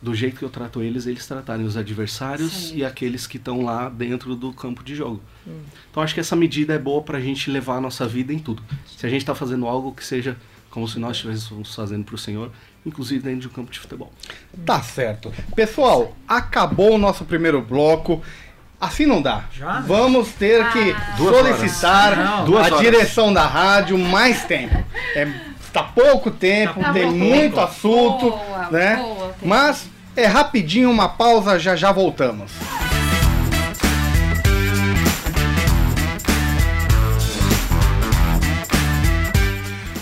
[0.00, 2.76] do jeito que eu trato eles, eles tratarem os adversários Certo.
[2.76, 5.20] e aqueles que estão lá dentro do campo de jogo.
[5.90, 8.62] Então acho que essa medida é boa pra gente levar a nossa vida em tudo.
[8.86, 10.36] Se a gente tá fazendo algo que seja
[10.70, 12.52] como se nós estivéssemos fazendo pro Senhor,
[12.84, 14.12] inclusive dentro de um campo de futebol.
[14.64, 15.32] Tá certo.
[15.56, 18.22] Pessoal, acabou o nosso primeiro bloco.
[18.80, 19.42] Assim não dá.
[19.52, 19.80] Já?
[19.80, 24.76] Vamos ter que Duas solicitar a direção da rádio mais tempo.
[25.16, 25.26] É,
[25.72, 27.18] tá pouco tempo, Tá tem pouco.
[27.18, 28.96] muito assunto, Boa, né?
[28.96, 32.52] boa, tem- Mas é rapidinho uma pausa, já já voltamos.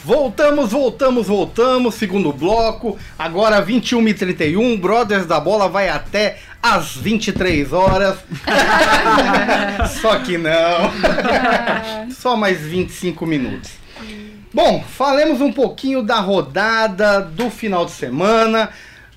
[0.07, 1.97] Voltamos, voltamos, voltamos.
[1.97, 2.97] Segundo bloco.
[3.19, 4.79] Agora 21h31.
[4.79, 8.17] Brothers da Bola vai até às 23 horas.
[10.01, 10.93] Só que não.
[12.15, 13.73] Só mais 25 minutos.
[14.55, 18.71] Bom, falemos um pouquinho da rodada do final de semana.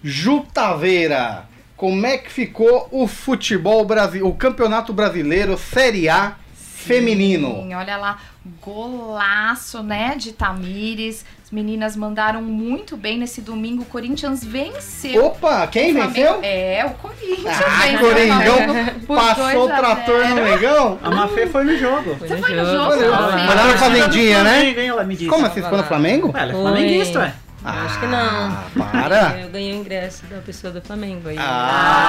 [0.03, 1.45] Jutaveira,
[1.77, 7.61] como é que ficou o futebol brasileiro, o Campeonato Brasileiro Série A feminino?
[7.61, 8.19] Sim, olha lá,
[8.61, 11.25] golaço, né, de Tamires.
[11.43, 13.81] As meninas mandaram muito bem nesse domingo.
[13.81, 15.25] O Corinthians venceu.
[15.25, 16.39] Opa, quem venceu?
[16.43, 20.35] É, o Corinthians Ah, Coringão passou o 2 a trator 0.
[20.35, 20.99] no Mengão?
[21.01, 22.15] A Mafê foi no jogo.
[22.17, 23.01] Foi Você foi no jogo.
[23.09, 24.53] lá no Fazendinha, né?
[24.57, 25.29] Flamengo, hein, ela me disse.
[25.29, 26.31] Como assim, você foi no Flamengo?
[26.37, 27.33] Ela é flamenguista, ué.
[27.63, 28.17] Eu acho que não.
[28.17, 29.39] Ah, para.
[29.43, 31.37] Eu ganhei o ingresso da pessoa do Flamengo aí.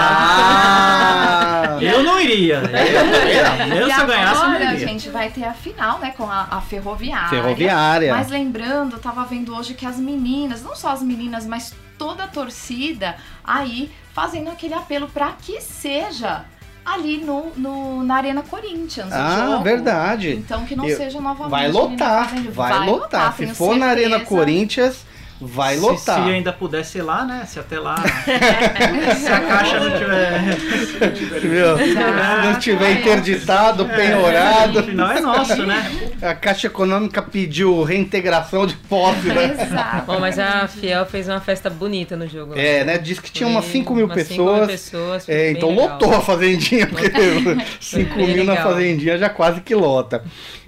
[0.01, 1.79] Ah!
[1.83, 2.57] Eu não iria.
[2.57, 5.53] Eu, eu, eu e se eu ganhasse, eu não agora a gente vai ter a
[5.55, 7.29] final, né, com a, a Ferroviária.
[7.29, 8.15] Ferroviária.
[8.15, 12.25] Mas lembrando, eu tava vendo hoje que as meninas, não só as meninas, mas toda
[12.25, 16.45] a torcida aí fazendo aquele apelo para que seja
[16.85, 19.13] ali no, no- na Arena Corinthians.
[19.13, 19.63] Ah, jogo.
[19.65, 20.33] verdade.
[20.33, 21.51] Então que não Eu- seja novamente.
[21.51, 22.51] Vai lotar, Fazenda.
[22.51, 23.35] vai, lotar.
[23.37, 24.29] Se for na Arena certeza.
[24.29, 25.07] Corinthians,
[25.41, 26.25] vai Se- lotar.
[26.25, 27.45] Se, ainda pudesse ir lá, né?
[27.47, 27.97] Se até lá.
[29.17, 30.57] se a caixa não tiver.
[31.79, 35.91] Se não tiver interditado, penhorado, O final é nosso, né?
[36.23, 39.57] a Caixa Econômica pediu reintegração de posse, né?
[39.61, 40.07] Exato.
[40.07, 42.53] Bom, mas a Fiel fez uma festa bonita no jogo.
[42.57, 42.99] É, né?
[42.99, 44.67] Diz que tinha umas Foi 5 mil umas 5 pessoas.
[44.71, 45.89] pessoas, É, então legal.
[45.89, 47.11] lotou a fazendinha, porque
[47.81, 48.73] 5 bem mil na legal.
[48.73, 50.23] fazendinha já quase que lota.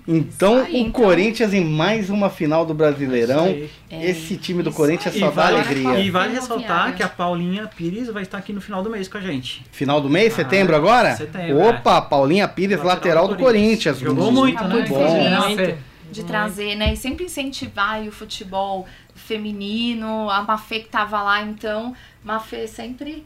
[0.06, 0.90] Então, aí, o então.
[1.02, 3.44] Corinthians em mais uma final do Brasileirão.
[3.44, 3.70] Aí.
[3.90, 5.20] Esse time do Isso Corinthians aí.
[5.20, 5.98] só E dá vale, alegria.
[6.00, 9.18] e vale ressaltar que a Paulinha Pires vai estar aqui no final do mês com
[9.18, 9.64] a gente.
[9.70, 11.14] Final do mês, Ah, setembro agora?
[11.14, 13.98] setembro, Opa, Paulinha Pires, lateral, do Corinthians.
[14.00, 14.74] Jogou muito, Tá né?
[14.74, 15.48] muito bom.
[15.48, 15.92] Muito.
[16.10, 16.92] de trazer, né?
[16.92, 20.28] E sempre incentivar o futebol feminino.
[20.28, 23.24] A Mafê que tava lá, então, Mafê sempre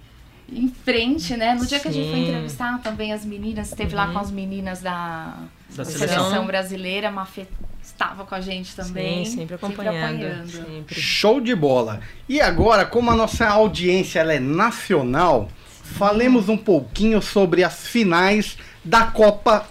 [0.52, 1.54] em frente, né?
[1.54, 2.28] No dia que a gente foi Sim.
[2.28, 5.34] entrevistar também as meninas, esteve lá com as meninas da,
[5.74, 6.24] Da seleção.
[6.24, 7.46] seleção brasileira, a Mafê
[7.82, 9.24] estava com a gente também.
[9.24, 10.14] Sim, sempre acompanhando.
[10.14, 10.50] apoiando.
[10.50, 10.94] Sempre.
[10.94, 12.00] Show de bola.
[12.28, 15.48] E agora, como a nossa audiência ela é nacional,
[15.82, 19.66] falemos um pouquinho sobre as finais da Copa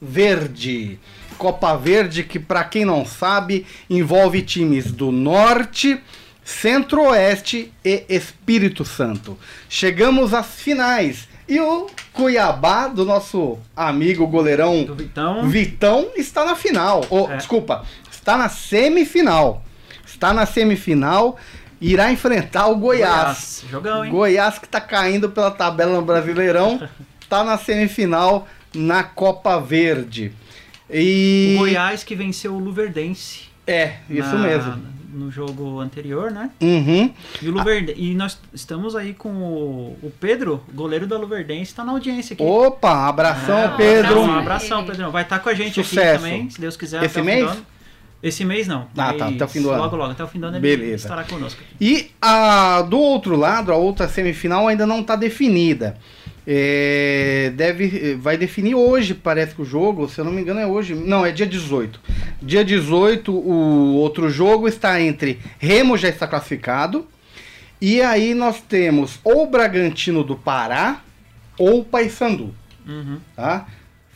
[0.00, 0.98] Verde.
[1.36, 6.00] Copa Verde que, para quem não sabe, envolve times do Norte,
[6.44, 9.38] Centro-Oeste e Espírito Santo.
[9.68, 11.28] Chegamos às finais.
[11.48, 15.48] E o Cuiabá, do nosso amigo goleirão Do Vitão.
[15.48, 17.04] Vitão está na final.
[17.08, 17.36] Oh, É.
[17.36, 19.62] Desculpa, está na semifinal.
[20.04, 21.36] Está na semifinal.
[21.80, 23.64] Irá enfrentar o Goiás.
[23.70, 24.10] Jogão, hein?
[24.10, 26.88] Goiás que está caindo pela tabela no Brasileirão.
[27.20, 30.32] Está na semifinal na Copa Verde.
[30.90, 31.54] E.
[31.56, 33.42] O Goiás que venceu o Luverdense.
[33.66, 34.95] É, isso na- mesmo.
[35.16, 36.50] No jogo anterior, né?
[36.60, 37.10] Uhum.
[37.40, 37.94] E, o Luverde...
[37.96, 42.42] e nós estamos aí com o, o Pedro, goleiro da Luverdense, está na audiência aqui.
[42.42, 44.20] Opa, abração, É, Pedro.
[44.20, 45.10] Um abração, Pedrão.
[45.10, 46.24] Vai estar com a gente Sucesso.
[46.24, 47.02] aqui também, se Deus quiser.
[47.02, 47.50] Esse mês?
[48.22, 48.88] Esse mês não.
[48.96, 49.82] Ah, tá, até o fim do ano.
[49.82, 51.06] Logo, logo, até o fim do ano ele Beleza.
[51.06, 51.62] estará conosco.
[51.80, 55.96] E a, do outro lado, a outra semifinal ainda não está definida.
[56.48, 60.66] É, deve, vai definir hoje, parece que o jogo, se eu não me engano é
[60.66, 60.94] hoje.
[60.94, 62.00] Não, é dia 18.
[62.40, 67.06] Dia 18, o outro jogo está entre Remo já está classificado.
[67.80, 71.00] E aí nós temos ou Bragantino do Pará
[71.58, 72.54] ou Paysandu,
[72.86, 73.18] Uhum.
[73.34, 73.66] tá?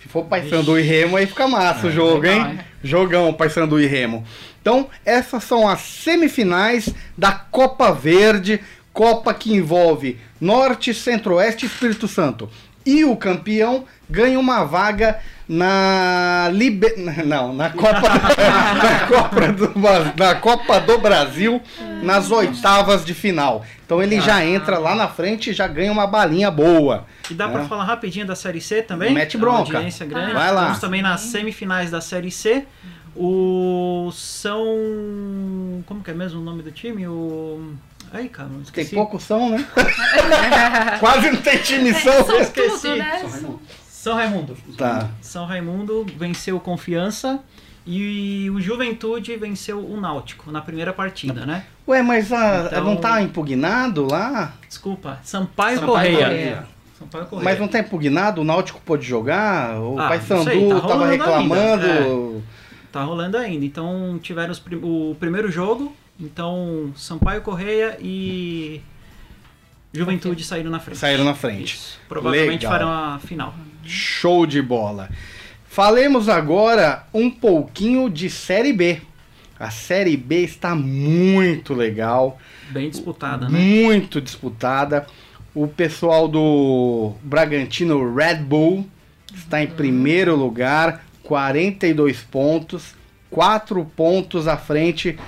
[0.01, 2.53] Se for Paysandu e Remo, aí fica massa o jogo, legal, hein?
[2.53, 2.61] hein?
[2.83, 4.25] Jogão, Paysandu e Remo.
[4.63, 6.89] Então, essas são as semifinais
[7.19, 8.61] da Copa Verde,
[8.93, 12.49] Copa que envolve Norte, Centro-Oeste e Espírito Santo.
[12.85, 16.95] E o campeão ganha uma vaga na Liber...
[17.27, 18.01] não, na Copa
[18.83, 19.73] na Copa do,
[20.17, 21.61] na Copa do Brasil
[22.03, 23.65] nas oitavas de final.
[23.85, 27.05] Então ele já entra lá na frente e já ganha uma balinha boa.
[27.31, 27.67] E dá pra É.
[27.67, 29.13] falar rapidinho da Série C também?
[29.13, 29.77] Mete É uma bronca.
[29.77, 30.33] audiência grande.
[30.33, 30.61] Vai lá.
[30.63, 32.65] Estamos também nas semifinais da Série C.
[33.15, 34.65] O São.
[35.87, 37.07] Como que é mesmo o nome do time?
[37.07, 37.75] O.
[38.13, 39.65] Ai, cara, Tem pouco são, né?
[40.99, 42.25] Quase não tem time são.
[42.25, 42.81] São esqueci.
[42.89, 43.23] tudo, né?
[43.89, 44.57] São Raimundo.
[44.77, 45.09] Tá.
[45.21, 47.39] São Raimundo venceu o Confiança
[47.87, 51.65] e o Juventude venceu o Náutico na primeira partida, né?
[51.87, 54.55] Ué, mas a, Então- não tá impugnado lá?
[54.67, 56.19] Desculpa, Sampaio, Sampaio Correia.
[56.19, 56.65] Correia.
[56.99, 57.45] Sampaio Correia.
[57.51, 58.41] Mas não tá impugnado?
[58.41, 59.79] O Náutico pode jogar?
[59.81, 61.85] O Ah, Paysandu tá tava reclamando?
[61.87, 62.41] ainda,
[62.93, 63.65] Tá rolando ainda.
[63.65, 65.95] Então tiveram os prim- o primeiro jogo.
[66.21, 68.81] Então Sampaio Correia e
[69.93, 70.99] Juventude saíram na frente.
[70.99, 71.75] Saíram na frente.
[71.75, 71.99] Isso.
[72.09, 72.73] Provavelmente Legal.
[72.73, 73.55] farão a final.
[73.85, 75.09] Show de bola.
[75.67, 79.01] Falemos agora um pouquinho de Série B.
[79.59, 82.39] A Série B está muito legal,
[82.71, 83.59] Bem disputada, né?
[83.59, 85.07] muito disputada.
[85.55, 88.89] O pessoal do Bragantino Red Bull
[89.35, 92.95] está em primeiro lugar, 42 pontos,
[93.31, 95.19] 4 pontos à frente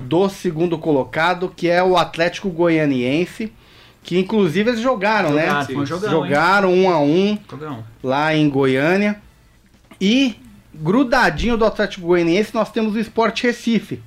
[0.00, 3.52] do segundo colocado, que é o Atlético Goianiense,
[4.02, 5.46] que inclusive eles jogaram, né?
[5.46, 6.10] Jogaram, um jogão, hein?
[6.10, 7.84] Jogaram um a um Jogão.
[8.02, 9.20] lá em Goiânia.
[10.00, 10.34] E
[10.74, 14.02] grudadinho do Atlético Goianiense nós temos o Sport Recife,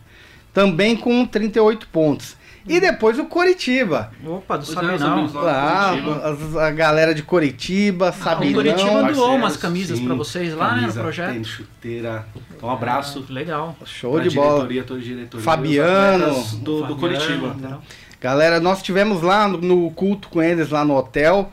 [0.54, 2.36] também com 38 pontos.
[2.67, 4.12] E depois o Coritiba.
[4.26, 5.32] Opa, do Sabinão.
[5.36, 5.91] lá.
[6.24, 8.54] As- a galera de Coritiba, Ah, o.
[8.54, 11.32] Curitiba doou umas camisas sim, pra vocês lá, né, no camisa, projeto.
[11.34, 12.26] tênis, chuteira.
[12.65, 13.25] Um abraço.
[13.30, 13.75] Ah, legal.
[13.86, 14.67] Show de bola.
[14.67, 15.43] diretoria, toda a diretoria.
[15.45, 16.25] Fabiano.
[16.58, 17.56] do, do Fabiano, Curitiba.
[17.62, 17.82] legal.
[18.21, 21.51] Galera, nós tivemos lá no- no culto com eles lá no hotel.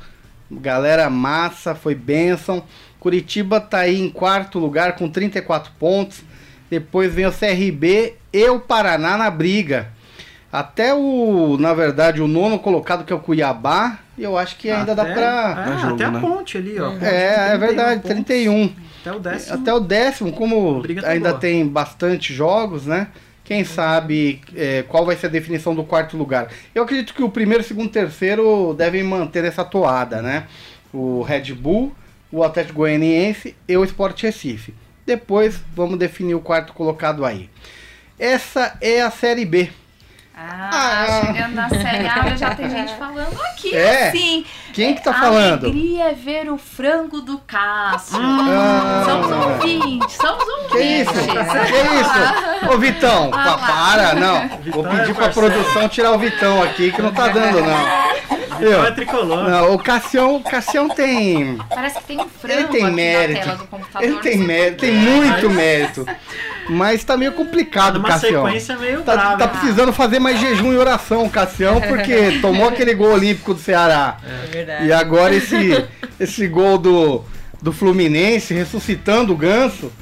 [0.50, 2.62] Galera massa, foi bênção.
[3.00, 6.22] Curitiba tá aí em quarto lugar com 34 pontos.
[6.70, 9.88] Depois vem o CRB e o Paraná na briga.
[10.50, 14.94] Até o, na verdade, o nono colocado que é o Cuiabá, eu acho que ainda
[14.94, 15.64] dá Até- pra.
[15.66, 16.20] É, Dá jogo, até a né?
[16.20, 16.92] ponte ali, ó.
[17.00, 18.10] É, é 31 verdade, pontos.
[18.10, 18.72] 31.
[19.02, 19.54] Até o décimo.
[19.54, 21.40] Até o décimo, como tá ainda boa.
[21.40, 23.08] tem bastante jogos, né?
[23.44, 26.48] Quem sabe é, qual vai ser a definição do quarto lugar.
[26.72, 30.46] Eu acredito que o primeiro, segundo e terceiro devem manter essa toada, né?
[30.94, 31.92] O Red Bull,
[32.30, 34.72] o Atlético Goianiense e o Sport Recife.
[35.04, 37.50] Depois vamos definir o quarto colocado aí.
[38.18, 39.68] Essa é a Série B.
[40.34, 41.26] Ah, Ah.
[41.26, 44.08] chegando na Série A, já tem gente falando aqui, É?
[44.08, 44.44] assim.
[44.72, 45.64] Quem que tá a falando?
[45.66, 48.16] alegria é ver o frango do Cássio.
[48.18, 49.04] Ah.
[49.04, 51.10] Somos ouvintes, somos Que isso?
[51.10, 51.52] ouvintes.
[51.52, 52.72] Que isso?
[52.74, 54.48] Ô Vitão, Ah para, não.
[54.48, 55.52] Vou Vitão é pedir pra parceiro.
[55.52, 58.11] produção tirar o Vitão aqui, que não tá dando, não.
[58.58, 59.48] Vitória tricolor.
[59.48, 61.58] Não, o Cassião, o Cassião tem.
[61.68, 63.38] Parece que tem um frango Ele tem aqui mérito.
[63.38, 64.08] na tela do computador.
[64.08, 66.06] Ele tem mérito, tem muito mérito.
[66.68, 68.44] Mas tá meio complicado, Numa Cassião.
[68.44, 69.36] sequência meio Tá, brava.
[69.36, 74.16] tá precisando fazer mais jejum e oração, Cassião, porque tomou aquele gol olímpico do Ceará.
[74.24, 74.86] É verdade.
[74.86, 75.84] E agora esse,
[76.20, 77.24] esse gol do,
[77.60, 79.92] do Fluminense, ressuscitando o ganso,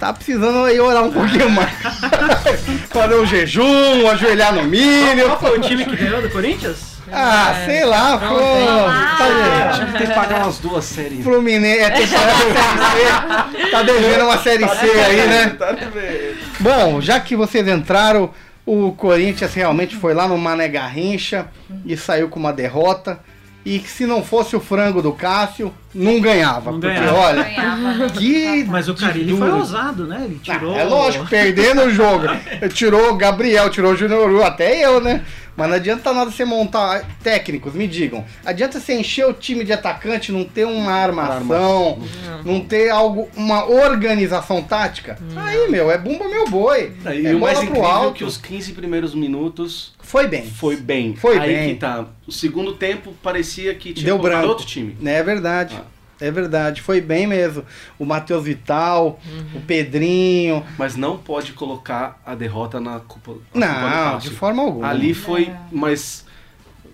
[0.00, 1.70] tá precisando aí orar um pouquinho mais.
[2.90, 5.26] Fazer um jejum, ajoelhar no milho.
[5.26, 6.89] Qual foi o time que ganhou do Corinthians?
[7.12, 8.36] Ah, sei lá, pô.
[8.36, 11.24] Tá, Tinha que pagar umas duas séries.
[11.24, 13.70] Fluminense, é, tem que pagar uma série C.
[13.70, 15.56] Tá devendo uma série C aí, né?
[15.58, 16.38] Tá devendo.
[16.60, 18.30] Bom, já que vocês entraram,
[18.64, 21.46] o Corinthians realmente foi lá no Mané Garrincha
[21.84, 23.18] e saiu com uma derrota.
[23.64, 26.70] E que se não fosse o frango do Cássio, não ganhava.
[26.72, 27.18] Não porque ganhava.
[27.18, 28.10] olha, Ganhava.
[28.10, 28.64] que.
[28.64, 30.22] Mas o Carilli foi ousado, né?
[30.24, 30.76] Ele Ah, tirou.
[30.76, 32.24] é lógico, perdendo o jogo.
[32.72, 35.24] Tirou o Gabriel, tirou o Júnior Uru, até eu, né?
[35.56, 37.04] Mas não adianta nada você montar.
[37.22, 38.24] Técnicos, me digam.
[38.46, 41.98] Adianta você encher o time de atacante, não ter uma armação,
[42.46, 45.18] não ter algo, uma organização tática.
[45.36, 46.92] Aí, meu, é bumba meu boi.
[47.14, 48.14] E é o mais pro incrível é alto.
[48.14, 50.44] que os 15 primeiros minutos Foi bem.
[50.44, 51.14] foi bem.
[51.14, 51.68] Foi Aí bem.
[51.74, 52.04] que tá.
[52.26, 54.48] O segundo tempo parecia que tinha Deu branco.
[54.48, 54.96] outro time.
[55.04, 55.76] É verdade.
[55.80, 55.84] Ah.
[56.22, 57.64] É verdade, foi bem mesmo.
[57.98, 59.18] O Matheus Vital,
[59.54, 60.62] o Pedrinho.
[60.76, 63.32] Mas não pode colocar a derrota na culpa.
[63.54, 64.30] na culpa Não, Cássio.
[64.30, 64.86] de forma alguma.
[64.88, 65.50] Ali foi.
[65.72, 66.26] Mas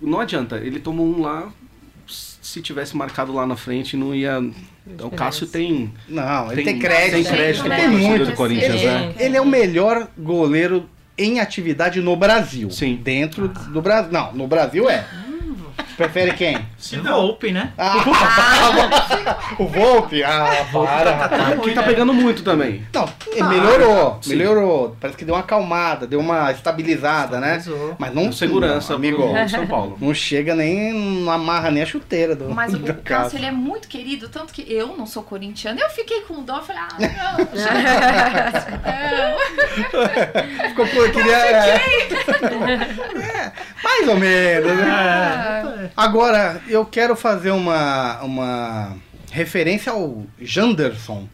[0.01, 1.49] não adianta, ele tomou um lá.
[2.07, 4.39] Se tivesse marcado lá na frente, não ia.
[5.01, 5.93] O Cássio tem.
[6.07, 7.13] Não, ele tem, Tem- crédito.
[7.15, 7.75] tem crédito ele né?
[7.75, 8.25] tem muito.
[8.27, 9.13] do Corinthians, ele, né?
[9.19, 12.69] ele é o melhor goleiro em atividade no Brasil.
[12.69, 12.95] Sim.
[12.95, 14.11] Dentro do Brasil.
[14.11, 15.05] Não, no Brasil é.
[15.97, 16.59] Prefere quem?
[16.77, 17.73] Se Volpe, né?
[17.77, 17.95] Ah,
[19.57, 20.23] o Volpe?
[20.27, 21.57] Ah, para.
[21.57, 22.85] Que tá pegando muito também.
[22.93, 24.35] Não, ele melhorou, sim.
[24.35, 24.95] melhorou.
[24.99, 27.57] Parece que deu uma acalmada, deu uma estabilizada, né?
[27.57, 27.95] Estabilizou.
[27.97, 29.33] Mas não segurança, não, amigo.
[29.49, 29.97] São Paulo.
[29.99, 33.39] Não chega nem, não amarra nem a chuteira do Mas o do Cássio, Cássio.
[33.39, 35.79] ele é muito querido, tanto que eu não sou corintiana.
[35.81, 37.47] Eu fiquei com dó, falei, ah, não,
[40.69, 41.37] Ficou por queria.
[41.37, 42.07] É,
[43.17, 43.51] É,
[43.83, 45.63] mais ou menos, né?
[45.83, 45.86] É.
[45.95, 48.95] Agora, eu quero fazer uma, uma
[49.31, 51.27] referência ao Janderson.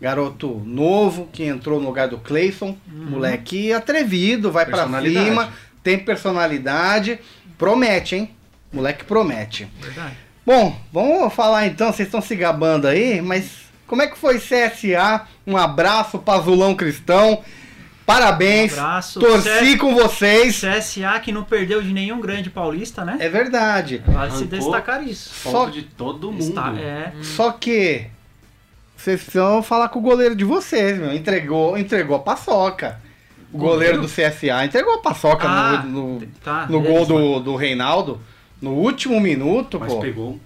[0.00, 2.76] Garoto novo que entrou no lugar do Clayson.
[2.86, 5.26] Moleque atrevido, vai pra Personalidade.
[5.26, 5.48] cima,
[5.82, 7.18] tem personalidade.
[7.58, 8.30] Promete, hein?
[8.72, 9.68] Moleque promete.
[9.78, 10.16] Verdade.
[10.46, 13.50] Bom, vamos falar então, vocês estão se gabando aí, mas
[13.86, 15.26] como é que foi CSA?
[15.46, 17.42] Um abraço, Pazulão Cristão.
[18.06, 18.72] Parabéns.
[18.72, 19.20] Um abraço.
[19.20, 20.60] Torci C- com vocês.
[20.60, 23.16] CSA que não perdeu de nenhum grande paulista, né?
[23.20, 24.02] É verdade.
[24.06, 25.30] Vale se destacar isso.
[25.50, 26.40] Só, de todo mundo.
[26.42, 27.12] Está, é.
[27.22, 28.06] só que
[28.96, 31.12] vocês precisam falar com o goleiro de vocês, meu.
[31.12, 33.00] Entregou, entregou a paçoca.
[33.52, 36.66] O goleiro do CSA entregou a paçoca Ah, no, no, tá.
[36.68, 37.06] no beleza.
[37.12, 38.20] gol do, do Reinaldo.
[38.62, 40.00] No último minuto, Mas pô.
[40.00, 40.38] pegou.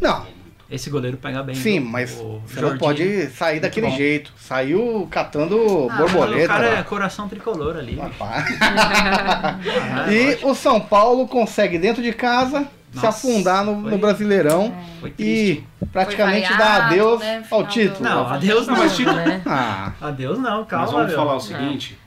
[0.00, 0.26] Não,
[0.70, 1.54] Esse goleiro pega bem.
[1.54, 3.96] sim, mas O você não pode sair daquele bom.
[3.96, 4.32] jeito.
[4.38, 6.44] Saiu catando Ah, borboleta.
[6.44, 6.84] O cara é lá.
[6.84, 7.96] coração tricolor ali.
[7.96, 8.44] Rapaz.
[8.60, 9.58] Ah,
[10.10, 10.50] E lógico.
[10.50, 15.10] o São Paulo consegue, dentro de casa, se Nossa, afundar no, foi- no Brasileirão Foi
[15.10, 15.64] triste.
[15.82, 18.02] e praticamente Foi dar adeus né, ao título.
[18.08, 18.76] Não, adeus não.
[18.76, 19.42] mas título- né?
[19.46, 20.84] Ah, Adeus não, calma.
[20.86, 21.16] Mas vamos meu.
[21.16, 21.98] falar o seguinte: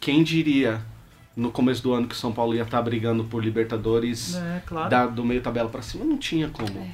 [0.00, 0.80] quem diria
[1.36, 4.88] no começo do ano que o São Paulo ia estar brigando por Libertadores É, claro.
[4.88, 6.04] da- do meio tabela pra cima?
[6.06, 6.88] Não tinha como.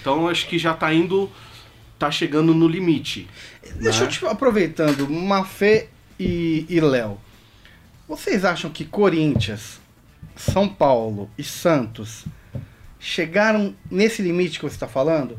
[0.00, 1.30] Então acho que já tá indo.
[1.98, 3.28] tá chegando no limite.
[3.76, 4.06] deixa né?
[4.06, 7.18] eu te aproveitando, Mafê e, e Léo.
[8.06, 9.80] Vocês acham que Corinthians,
[10.36, 12.24] São Paulo e Santos
[12.98, 15.38] chegaram nesse limite que você está falando?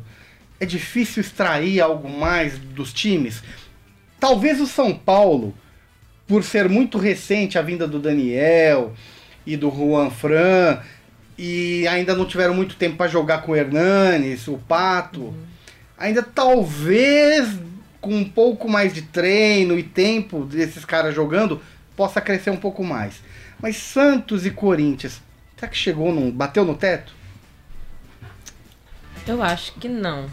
[0.60, 3.44] É difícil extrair algo mais dos times?
[4.20, 5.54] Talvez o São Paulo,
[6.26, 8.94] por ser muito recente a vinda do Daniel
[9.46, 10.80] e do Juan Fran,
[11.38, 15.34] e ainda não tiveram muito tempo para jogar com o Hernanes, o Pato,
[15.98, 17.58] ainda talvez
[18.00, 21.60] com um pouco mais de treino e tempo desses caras jogando,
[21.96, 23.16] possa crescer um pouco mais.
[23.60, 25.22] Mas Santos e Corinthians,
[25.58, 26.30] será que chegou num.
[26.32, 27.14] bateu no teto?
[29.28, 30.30] Eu acho que não.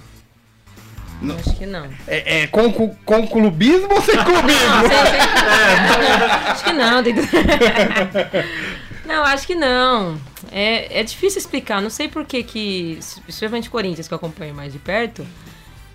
[1.22, 1.34] Não.
[1.36, 1.88] Eu acho que não.
[2.06, 4.68] É, é com, com clubismo ou sem clubismo?
[6.48, 7.02] Acho que não.
[7.02, 7.28] tem que- Não,
[9.08, 10.18] acho que não.
[10.50, 11.80] É, é difícil explicar.
[11.82, 15.26] Não sei por que que, especialmente Corinthians, que eu acompanho mais de perto,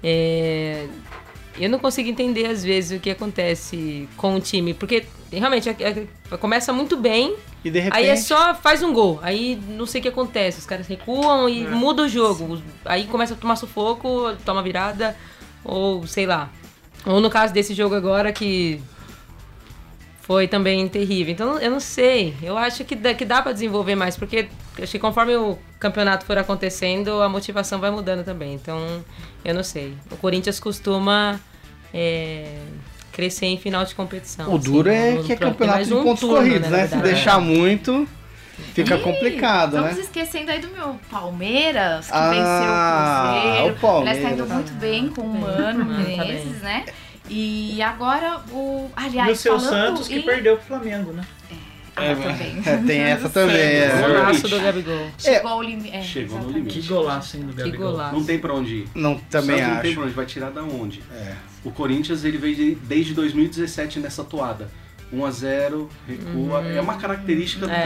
[0.03, 0.87] é,
[1.59, 5.75] eu não consigo entender às vezes o que acontece com o time, porque realmente é-
[6.31, 7.97] é- começa muito bem, E de repente.
[8.03, 11.49] aí é só faz um gol, aí não sei o que acontece, os caras recuam
[11.49, 15.17] e muda o jogo, aí começa a tomar sufoco, toma virada,
[15.63, 16.49] ou sei lá.
[17.05, 18.81] Ou no caso desse jogo agora que
[20.27, 21.31] foi também terrível.
[21.33, 22.35] Então eu não sei.
[22.43, 26.25] Eu acho que dá, que dá para desenvolver mais, porque acho que conforme o campeonato
[26.25, 28.53] for acontecendo, a motivação vai mudando também.
[28.53, 28.77] Então
[29.45, 29.93] eu não sei.
[30.11, 31.39] O Corinthians costuma
[31.93, 32.57] é,
[33.13, 34.53] crescer em final de competição.
[34.53, 36.77] O duro assim, é no- que é campeonato mais de um pontos turno, corridos, na
[36.77, 36.87] né?
[36.87, 38.05] Se deixar muito,
[38.73, 40.01] fica Ih, complicado, Estamos né?
[40.03, 43.73] esquecendo aí do meu Palmeiras, que Ah, venceu o Cruzeiro.
[43.73, 44.17] o Palmeiras.
[44.17, 46.17] Aliás, tá indo muito bem com o Mano Tá bem.
[46.17, 46.83] Menezes, né?
[47.29, 48.89] E agora o.
[48.95, 50.21] Aliás, E o seu falando Santos que em...
[50.21, 51.23] perdeu pro Flamengo, né?
[51.95, 52.61] Ah, também.
[52.65, 53.55] É, tem essa também.
[53.57, 54.01] é.
[54.01, 55.07] Golaço do Gabigol.
[55.17, 55.95] Chegou ao limite.
[55.95, 56.65] É, Chegou no exatamente.
[56.67, 56.87] Que limite.
[56.93, 57.91] golaço, hein, do Que Gabigol.
[57.91, 58.15] golaço.
[58.15, 58.87] Não tem pra onde ir.
[58.93, 59.93] Não, também Santos Não tem acho.
[59.99, 61.01] pra onde, vai tirar da onde?
[61.11, 61.33] É.
[61.63, 64.69] O Corinthians ele veio de- desde 2017 nessa toada.
[65.11, 66.63] 1 a 0 recua.
[66.67, 67.81] É uma característica do É.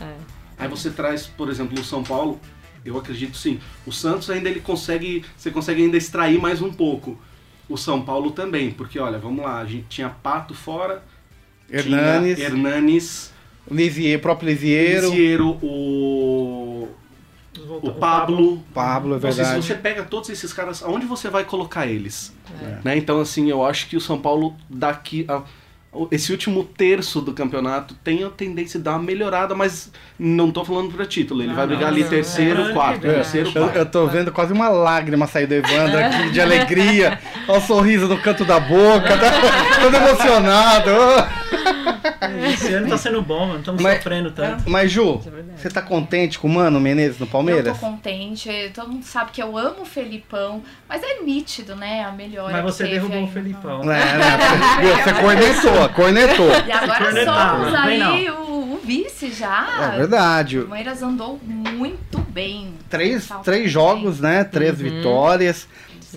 [0.00, 0.14] É.
[0.58, 2.40] Aí você traz, por exemplo, o São Paulo,
[2.84, 3.58] eu acredito sim.
[3.84, 7.20] O Santos ainda ele consegue, você consegue ainda extrair mais um pouco.
[7.70, 11.02] O São Paulo também, porque olha, vamos lá, a gente tinha Pato fora,
[11.70, 13.32] Hernanes, tinha Hernanes,
[13.70, 16.88] Lisier, próprio Lisieiro, Lisieiro, o
[17.82, 18.62] o Pablo.
[18.74, 19.62] Pablo, é Então, assim, verdade.
[19.62, 22.32] se você pega todos esses caras, aonde você vai colocar eles?
[22.84, 22.96] Né?
[22.96, 25.24] Então, assim, eu acho que o São Paulo daqui.
[25.28, 25.42] a-
[26.12, 30.64] esse último terço do campeonato tem a tendência de dar uma melhorada, mas não tô
[30.64, 31.42] falando pra título.
[31.42, 33.76] Ele Ah, vai não, brigar ali não, terceiro, é, quarto, é, terceiro, Eu, quarto.
[33.76, 37.18] eu tô vendo quase uma lágrima sair do Evandro aqui de alegria.
[37.48, 39.32] Olha o sorriso no canto da boca, tá
[39.82, 40.90] todo emocionado.
[42.52, 43.60] Esse ano tá sendo bom, mano.
[43.60, 44.68] Estamos Mas- sofrendo tanto.
[44.68, 47.78] Mas, Ju, é você tá contente com o Mano Menezes no Eu Palmeiras?
[47.78, 52.04] tô contente, todo mundo sabe que eu amo o Felipão, mas é nítido, né?
[52.04, 52.52] A melhora.
[52.52, 53.82] Mas você derrubou aí o Felipão.
[53.82, 54.38] É, né?
[54.80, 54.96] Viu?
[54.96, 56.50] Você cornetou, cornetou.
[56.66, 59.92] E agora somos não aí o, o vice já.
[59.94, 60.58] É verdade.
[60.58, 62.74] O Palmeiras andou muito bem.
[62.88, 64.44] Três, três jogos, né?
[64.44, 65.66] Três vitórias.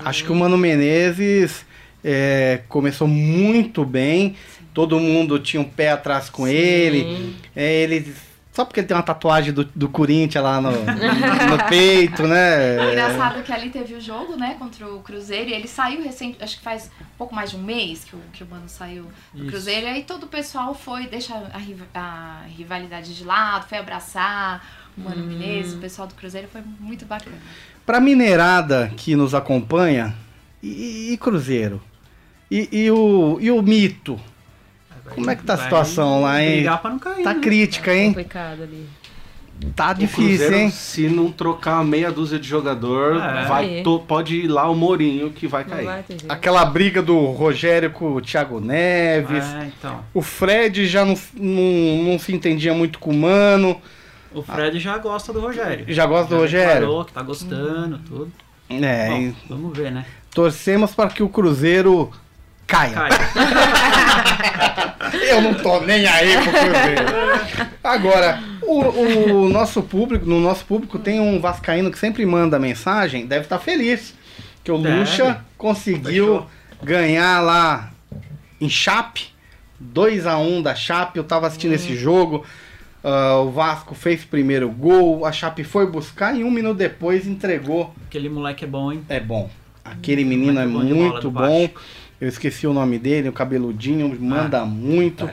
[0.04, 1.66] Acho que o Mano Menezes
[2.04, 4.36] é, começou muito bem.
[4.74, 7.36] Todo mundo tinha um pé atrás com ele.
[7.56, 8.16] É, ele.
[8.52, 12.76] Só porque ele tem uma tatuagem do, do Corinthians lá no, no peito, né?
[12.94, 16.58] Engraçado que ali teve o jogo, né, contra o Cruzeiro, e ele saiu recente, acho
[16.58, 19.52] que faz pouco mais de um mês que o, que o Mano saiu do Isso.
[19.52, 24.64] Cruzeiro, e aí todo o pessoal foi, deixa a, a rivalidade de lado, foi abraçar
[24.96, 27.38] o Mano Menezes, o pessoal do Cruzeiro foi muito bacana.
[27.84, 30.14] Pra mineirada que nos acompanha,
[30.62, 31.82] e, e Cruzeiro?
[32.52, 34.20] E, e o, e o mito?
[35.16, 36.52] Como é que tá a situação lá, hein?
[36.58, 37.24] Brigar pra não cair.
[37.24, 37.40] Tá né?
[37.42, 38.08] crítica, hein?
[38.10, 38.88] Complicado ali.
[39.76, 40.70] Tá difícil, Cruzeiro, hein?
[40.72, 43.46] se não trocar meia dúzia de jogador, É.
[43.46, 45.86] vai to- pode ir lá o Mourinho que vai cair.
[45.86, 46.04] vai.
[46.28, 49.46] Aquela briga do Rogério com o Thiago Neves.
[49.46, 50.02] É, então.
[50.14, 53.80] O Fred já não, não, não se entendia muito com o Mano.
[54.34, 55.86] O Fred já gosta do Rogério.
[55.88, 56.74] Já gosta do Já Rogério?
[56.82, 58.32] declarou que tá gostando, tudo.
[58.70, 59.36] É, Bom, hein?
[59.48, 60.06] vamos ver, né?
[60.34, 62.12] torcemos para que o Cruzeiro
[62.68, 62.94] caia.
[62.94, 63.10] Cai.
[65.30, 67.70] Eu não tô nem aí pro Cruzeiro.
[67.84, 73.26] Agora, o, o nosso público, no nosso público tem um vascaíno que sempre manda mensagem,
[73.26, 74.14] deve estar feliz
[74.64, 75.00] que o Deve.
[75.00, 76.46] Lucha conseguiu
[76.82, 77.92] ganhar lá
[78.60, 79.28] em Chape,
[79.80, 81.18] 2 a 1 da Chape.
[81.18, 82.46] Eu tava assistindo esse jogo.
[83.04, 87.28] ah, o Vasco fez o primeiro gol, a Chape foi buscar e um minuto depois
[87.28, 87.94] entregou.
[88.08, 89.04] Aquele moleque é bom, hein?
[89.10, 89.50] É bom.
[89.84, 91.70] Aquele menino é Muito bom muito bom.
[92.24, 95.30] Eu esqueci o nome dele, o cabeludinho, manda Ah, muito.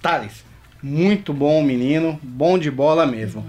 [0.00, 0.42] Thales.
[0.82, 3.44] Muito bom o menino, bom de bola mesmo.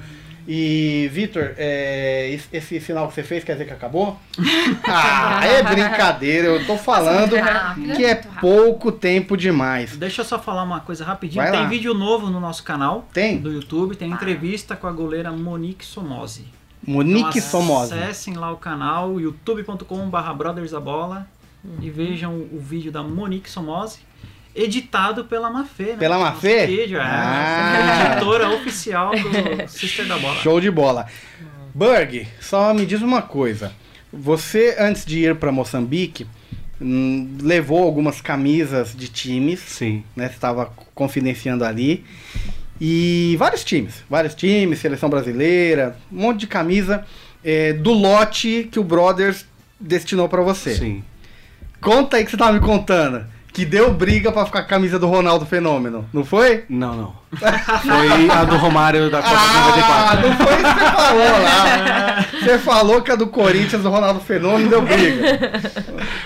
[0.46, 4.20] E, Vitor, é, esse- sinal que você fez quer dizer que acabou?
[4.84, 9.96] Ah, é brincadeira, eu tô falando rápido, que é pouco tempo demais.
[9.96, 11.42] Deixa eu só falar uma coisa rapidinho.
[11.42, 11.68] Vai tem lá.
[11.68, 13.38] vídeo novo no nosso canal Tem?
[13.38, 13.96] do YouTube.
[13.96, 16.44] Tem entrevista com a goleira Monique Somosi.
[16.86, 17.96] Monique então, Somoza.
[17.96, 20.18] Acessem lá o canal youtube.com.br
[21.64, 24.00] Bola e vejam o vídeo da Monique Somosi,
[24.56, 25.92] editado pela Mafê.
[25.92, 25.98] Né?
[25.98, 26.68] Pela Mafê?
[26.68, 27.04] Vídeo, é.
[27.04, 28.12] Ah.
[28.16, 30.36] Editora oficial do Sister da Bola.
[30.42, 31.08] Show de bola.
[31.74, 33.72] Berg, só me diz uma coisa.
[34.12, 36.28] Você, antes de ir para Moçambique,
[36.82, 40.04] hum, levou algumas camisas de times Sim.
[40.16, 40.28] né?
[40.28, 42.04] Você estava confidenciando ali.
[42.80, 47.06] E vários times, vários times, seleção brasileira, um monte de camisa
[47.44, 49.46] é, do lote que o Brothers
[49.80, 50.76] destinou para você.
[50.76, 51.04] Sim.
[51.82, 53.26] Conta aí que você tava me contando.
[53.54, 56.64] Que deu briga pra ficar com a camisa do Ronaldo Fenômeno, não foi?
[56.70, 57.16] Não, não.
[57.82, 60.30] Foi a do Romário da Copa Ah, 94.
[60.30, 62.26] não foi isso que você falou lá.
[62.42, 65.52] Você falou que a do Corinthians, do Ronaldo Fenômeno, deu briga.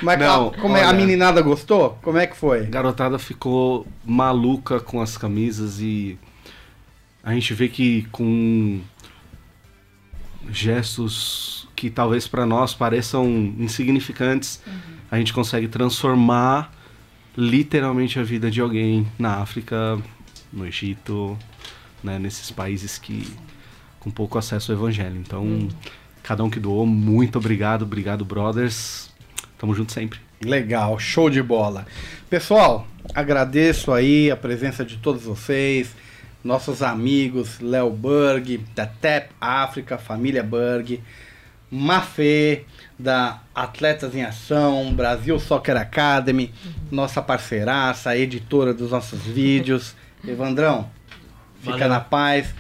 [0.04, 0.94] Mas Não, a, como é, a olha.
[0.98, 1.98] meninada gostou?
[2.04, 2.60] Como é que foi?
[2.62, 6.18] A garotada ficou maluca com as camisas e
[7.24, 8.80] a gente vê que com
[10.50, 13.26] gestos que talvez para nós pareçam
[13.60, 14.62] insignificantes,
[15.16, 16.74] a gente consegue transformar
[17.38, 19.98] literalmente a vida de alguém na África,
[20.52, 21.38] no Egito,
[22.04, 23.26] né, nesses países que
[24.00, 25.16] com pouco acesso ao evangelho.
[25.18, 25.70] Então,
[26.22, 29.10] cada um que doou, muito obrigado, obrigado brothers.
[29.58, 30.20] Tamo junto sempre.
[30.44, 31.88] Legal, show de bola.
[32.30, 35.96] Pessoal, agradeço aí a presença de todos vocês,
[36.44, 41.02] nossos amigos Léo Berg, da TEP África, família Berg,
[41.72, 42.66] Mafê,
[42.98, 46.54] da Atletas em Ação, Brasil Soccer Academy,
[46.92, 49.96] nossa parceiraça, editora dos nossos vídeos.
[50.28, 50.90] Evandrão,
[51.60, 51.90] fica Valeu.
[51.90, 52.54] na paz.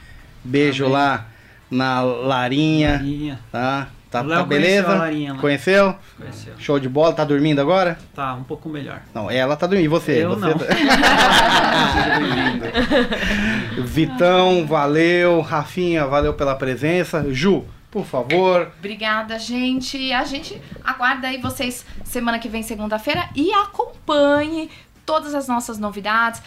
[0.44, 0.94] Beijo Amém.
[0.96, 1.26] lá
[1.72, 3.40] na Larinha, Larinha.
[3.52, 3.88] tá?
[4.12, 4.88] Tá, tá beleza?
[4.96, 5.40] Larinha lá.
[5.40, 5.96] Conheceu?
[6.18, 6.54] Conheceu.
[6.58, 7.98] Show de bola, tá dormindo agora?
[8.14, 9.02] Tá um pouco melhor.
[9.14, 9.86] Não, ela tá dormindo.
[9.86, 10.24] E você?
[10.24, 10.58] Eu você não.
[10.58, 10.66] tá-
[13.84, 15.42] Vitão, valeu.
[15.42, 17.26] Rafinha, valeu pela presença.
[17.30, 17.66] Ju,
[17.96, 18.74] por favor.
[18.78, 20.12] Obrigada, gente.
[20.12, 24.70] A gente aguarda aí vocês semana que vem, segunda-feira, e acompanhe
[25.06, 26.41] todas as nossas novidades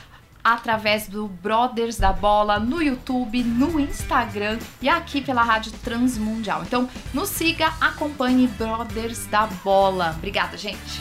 [0.44, 6.64] através do Brothers da Bola no YouTube, no Instagram e aqui pela Rádio Transmundial.
[6.64, 10.14] Então, nos siga, acompanhe Brothers da Bola.
[10.18, 11.00] Obrigada, gente.